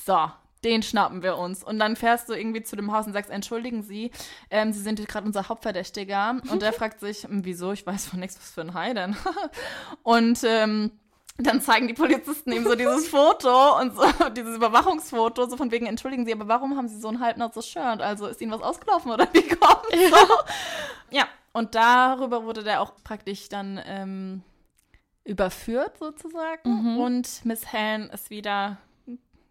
So, 0.03 0.31
den 0.63 0.83
schnappen 0.83 1.21
wir 1.23 1.37
uns. 1.37 1.63
Und 1.63 1.79
dann 1.79 1.95
fährst 1.95 2.29
du 2.29 2.33
irgendwie 2.33 2.63
zu 2.63 2.75
dem 2.75 2.91
Haus 2.91 3.07
und 3.07 3.13
sagst, 3.13 3.31
entschuldigen 3.31 3.83
Sie, 3.83 4.11
ähm, 4.49 4.71
Sie 4.73 4.81
sind 4.81 5.05
gerade 5.07 5.25
unser 5.25 5.49
Hauptverdächtiger. 5.49 6.41
Und 6.49 6.61
der 6.61 6.73
fragt 6.73 6.99
sich, 6.99 7.23
hm, 7.23 7.45
wieso? 7.45 7.71
Ich 7.71 7.85
weiß 7.85 8.07
von 8.07 8.19
nichts, 8.19 8.37
was 8.37 8.51
für 8.51 8.61
ein 8.61 8.73
Hai 8.73 8.93
denn? 8.93 9.15
und 10.03 10.39
ähm, 10.45 10.91
dann 11.37 11.61
zeigen 11.61 11.87
die 11.87 11.93
Polizisten 11.93 12.51
ihm 12.51 12.63
so 12.63 12.75
dieses 12.75 13.07
Foto 13.09 13.79
und 13.79 13.95
so, 13.95 14.03
dieses 14.35 14.55
Überwachungsfoto, 14.55 15.47
so 15.49 15.57
von 15.57 15.71
wegen, 15.71 15.85
entschuldigen 15.85 16.25
Sie, 16.25 16.33
aber 16.33 16.47
warum 16.47 16.77
haben 16.77 16.87
Sie 16.87 16.99
so 16.99 17.07
ein 17.07 17.19
halbnatzes 17.19 17.67
Shirt? 17.67 18.01
Also 18.01 18.27
ist 18.27 18.41
Ihnen 18.41 18.51
was 18.51 18.61
ausgelaufen 18.61 19.11
oder 19.11 19.27
wie 19.33 19.47
kommt 19.47 19.85
so? 19.91 20.35
Ja, 21.09 21.27
und 21.53 21.75
darüber 21.75 22.43
wurde 22.45 22.63
der 22.63 22.81
auch 22.81 22.93
praktisch 23.03 23.49
dann 23.49 23.81
ähm, 23.85 24.43
überführt 25.23 25.97
sozusagen. 25.97 26.97
Und 26.97 27.45
Miss 27.45 27.71
Helen 27.71 28.09
ist 28.09 28.29
wieder 28.29 28.77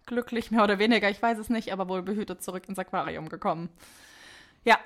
glücklich, 0.07 0.51
mehr 0.51 0.65
oder 0.65 0.79
weniger, 0.79 1.09
ich 1.09 1.23
weiß 1.23 1.39
es 1.39 1.51
nicht, 1.51 1.73
aber 1.73 1.89
wohl 1.89 2.03
behütet 2.03 2.43
zurück 2.43 2.69
ins 2.69 2.79
Aquarium 2.79 3.29
gekommen. 3.29 3.69
Ja, 4.65 4.79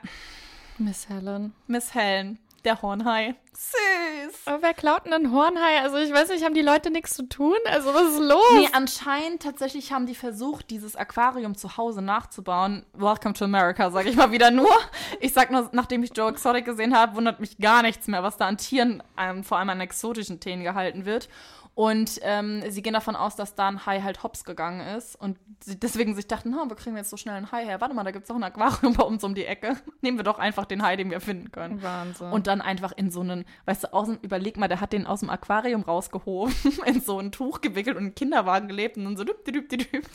Miss 0.79 1.09
Helen. 1.09 1.55
Miss 1.67 1.95
Helen, 1.95 2.39
der 2.65 2.83
Hornhai. 2.83 3.35
Süß. 3.53 4.34
Aber 4.47 4.61
wer 4.63 4.75
klaut 4.75 5.07
denn 5.07 5.13
einen 5.13 5.33
Hornhai? 5.33 5.81
Also 5.83 5.97
ich 5.97 6.13
weiß 6.13 6.29
nicht, 6.29 6.45
haben 6.45 6.55
die 6.55 6.61
Leute 6.61 6.91
nichts 6.91 7.15
zu 7.15 7.27
tun? 7.29 7.57
Also 7.67 7.95
was 7.95 8.15
ist 8.15 8.21
los? 8.21 8.43
Nee, 8.55 8.69
anscheinend 8.73 9.43
tatsächlich 9.43 9.93
haben 9.93 10.07
die 10.07 10.15
versucht, 10.15 10.71
dieses 10.71 10.97
Aquarium 10.97 11.55
zu 11.55 11.77
Hause 11.77 12.03
nachzubauen. 12.03 12.85
Welcome 12.93 13.35
to 13.35 13.47
America, 13.47 13.91
sage 13.91 14.11
ich 14.11 14.17
mal 14.17 14.33
wieder 14.33 14.51
nur. 14.51 14.75
Ich 15.21 15.33
sag 15.33 15.51
nur, 15.51 15.71
nachdem 15.73 16.03
ich 16.03 16.15
Joe 16.15 16.31
Exotic 16.31 16.67
gesehen 16.67 16.95
habe, 16.95 17.17
wundert 17.17 17.41
mich 17.41 17.57
gar 17.59 17.83
nichts 17.83 18.07
mehr, 18.07 18.23
was 18.23 18.37
da 18.37 18.47
an 18.47 18.59
Tieren, 18.59 19.03
ähm, 19.19 19.45
vor 19.45 19.59
allem 19.59 19.71
an 19.71 19.81
exotischen 19.81 20.41
Tieren 20.41 20.63
gehalten 20.63 21.07
wird. 21.07 21.29
Und 21.75 22.21
ähm, 22.23 22.63
sie 22.71 22.83
gehen 22.83 22.93
davon 22.93 23.17
aus, 23.17 23.35
dass 23.35 23.57
da 23.57 23.67
ein 23.67 23.85
Hai 23.85 24.01
halt 24.01 24.23
hops 24.23 24.45
gegangen 24.45 24.81
ist 24.97 25.17
und 25.17 25.39
sie 25.61 25.79
deswegen 25.79 26.15
sich 26.15 26.29
dachten, 26.29 26.55
oh, 26.55 26.69
wir 26.69 26.77
kriegen 26.77 26.97
jetzt 26.97 27.11
so 27.11 27.17
schnell 27.17 27.35
einen 27.35 27.51
Hai 27.51 27.65
her. 27.65 27.81
Warte 27.81 27.95
mal, 27.95 28.05
da 28.05 28.13
gibt's 28.13 28.29
doch 28.29 28.37
ein 28.37 28.45
Aquarium 28.45 28.93
bei 28.97 29.03
uns 29.03 29.25
um 29.25 29.35
die 29.35 29.45
Ecke. 29.45 29.77
Nehmen 30.01 30.17
wir 30.17 30.23
doch 30.23 30.39
einfach 30.39 30.67
den 30.67 30.83
Hai, 30.83 30.95
den 30.95 31.11
wir 31.11 31.21
finden 31.21 31.51
können. 31.51 31.83
Wahnsinn. 31.83 32.31
Und 32.31 32.47
dann 32.47 32.61
einfach 32.61 32.93
in 32.93 33.11
so 33.11 33.21
einen, 33.21 33.45
weißt 33.65 33.85
du, 33.85 33.93
aus 33.93 34.07
dem, 34.07 34.19
überleg 34.23 34.57
mal, 34.57 34.69
der 34.69 34.81
hat 34.81 34.93
den 34.93 35.05
aus 35.05 35.21
dem 35.21 35.31
Aquarium 35.31 35.83
rausgehoben, 35.83 36.55
in 36.87 37.01
so 37.01 37.19
ein 37.19 37.33
Tuch 37.33 37.61
gewickelt 37.61 37.97
und 37.97 38.03
in 38.03 38.07
einen 38.09 38.15
Kinderwagen 38.15 38.69
gelebt 38.69 38.97
und 38.97 39.05
dann 39.05 39.17
so 39.17 39.25
düpp, 39.25 39.45
düpp, 39.45 39.69
düpp, 39.69 39.91
düpp. 39.91 40.07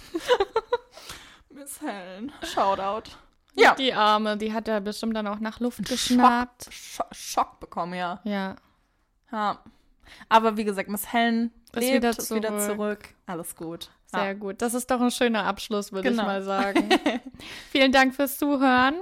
Miss 1.49 1.81
Helen, 1.81 2.31
Shoutout. 2.41 3.11
Ja, 3.55 3.75
Die 3.75 3.93
Arme, 3.93 4.37
die 4.37 4.53
hat 4.53 4.69
er 4.69 4.79
bestimmt 4.79 5.15
dann 5.17 5.27
auch 5.27 5.39
nach 5.39 5.59
Luft 5.59 5.83
geschnappt. 5.89 6.65
Schock, 6.65 6.73
Schock, 6.73 7.15
Schock 7.15 7.59
bekommen, 7.59 7.95
ja. 7.95 8.21
Ja. 8.23 8.55
ja. 9.31 9.59
Aber 10.29 10.57
wie 10.57 10.63
gesagt, 10.63 10.89
Miss 10.89 11.11
Helen 11.13 11.51
Ist 11.73 11.79
lebt, 11.81 11.95
wieder 11.95 12.09
ist 12.09 12.33
wieder 12.35 12.49
zurück. 12.59 12.65
zurück. 12.77 13.09
Alles 13.25 13.55
gut. 13.55 13.89
Sehr 14.07 14.25
ja. 14.25 14.33
gut. 14.33 14.61
Das 14.61 14.73
ist 14.73 14.89
doch 14.89 14.99
ein 15.01 15.11
schöner 15.11 15.43
Abschluss, 15.45 15.91
würde 15.91 16.09
Genau. 16.09 16.23
ich 16.23 16.27
mal 16.27 16.43
sagen. 16.43 16.89
Vielen 17.71 17.91
Dank 17.91 18.15
fürs 18.15 18.37
Zuhören. 18.37 18.95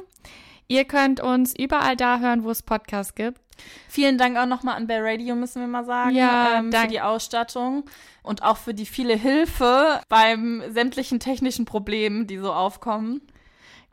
Ihr 0.68 0.84
könnt 0.84 1.22
uns 1.22 1.56
überall 1.58 1.96
da 1.96 2.20
hören, 2.20 2.44
wo 2.44 2.50
es 2.52 2.62
Podcasts 2.62 3.16
gibt. 3.16 3.40
Vielen 3.88 4.18
Dank 4.18 4.38
auch 4.38 4.46
nochmal 4.46 4.76
an 4.76 4.86
Bear 4.86 5.04
Radio, 5.04 5.34
müssen 5.34 5.62
wir 5.62 5.68
mal 5.68 5.86
sagen, 5.86 6.16
Ja, 6.16 6.60
ähm, 6.60 6.72
für 6.72 6.88
die 6.88 7.02
Ausstattung 7.02 7.86
und 8.22 8.44
auch 8.44 8.58
für 8.58 8.74
die 8.74 8.86
viele 8.86 9.16
Hilfe 9.16 10.02
beim 10.10 10.62
sämtlichen 10.70 11.20
technischen 11.20 11.66
Problemen, 11.66 12.28
die 12.28 12.38
so 12.38 12.54
aufkommen. 12.54 13.22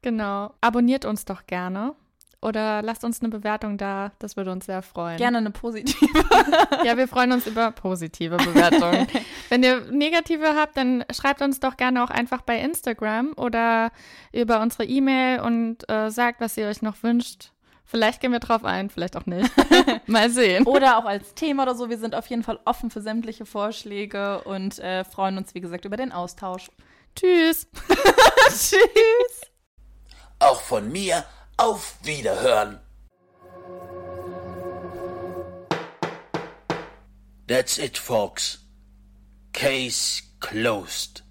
Genau. 0.03 0.53
Abonniert 0.61 1.05
uns 1.07 1.25
doch 1.25 1.47
gerne. 1.47 1.95
Oder 2.45 2.83
lasst 2.83 3.05
uns 3.05 3.21
eine 3.21 3.31
Bewertung 3.31 3.79
da. 3.79 4.13
Das 4.19 4.37
würde 4.37 4.53
uns 4.53 4.67
sehr 4.67 4.83
freuen. 4.83 5.17
Gerne 5.17 5.39
eine 5.39 5.51
positive. 5.51 6.07
Ja, 6.85 6.97
wir 6.97 7.09
freuen 7.09 7.33
uns 7.33 7.47
über 7.47 7.71
positive 7.71 8.37
Bewertungen. 8.37 9.07
Wenn 9.49 9.63
ihr 9.63 9.81
negative 9.91 10.55
habt, 10.55 10.77
dann 10.77 11.05
schreibt 11.11 11.41
uns 11.41 11.61
doch 11.61 11.77
gerne 11.77 12.05
auch 12.05 12.11
einfach 12.11 12.43
bei 12.43 12.61
Instagram 12.61 13.33
oder 13.37 13.91
über 14.33 14.61
unsere 14.61 14.85
E-Mail 14.85 15.41
und 15.41 15.89
äh, 15.89 16.11
sagt, 16.11 16.41
was 16.41 16.57
ihr 16.57 16.67
euch 16.67 16.83
noch 16.83 17.03
wünscht. 17.03 17.51
Vielleicht 17.87 18.21
gehen 18.21 18.33
wir 18.33 18.41
drauf 18.41 18.65
ein, 18.65 18.91
vielleicht 18.91 19.17
auch 19.17 19.27
nicht. 19.27 19.51
Mal 20.07 20.29
sehen. 20.29 20.67
Oder 20.67 20.99
auch 20.99 21.05
als 21.05 21.35
Thema 21.35 21.63
oder 21.63 21.75
so. 21.75 21.91
Wir 21.91 21.99
sind 21.99 22.15
auf 22.15 22.27
jeden 22.27 22.43
Fall 22.43 22.59
offen 22.65 22.91
für 22.91 23.01
sämtliche 23.01 23.47
Vorschläge 23.47 24.43
und 24.43 24.79
äh, 24.81 25.05
freuen 25.05 25.39
uns, 25.39 25.55
wie 25.55 25.61
gesagt, 25.61 25.85
über 25.85 25.97
den 25.97 26.13
Austausch. 26.13 26.71
Tschüss. 27.15 27.69
Tschüss. 28.49 29.41
Auch 30.41 30.61
von 30.61 30.91
mir 30.91 31.25
auf 31.57 31.97
Wiederhören. 32.03 32.81
That's 37.47 37.79
it, 37.79 37.99
folks. 37.99 38.59
Case 39.53 40.23
closed. 40.41 41.24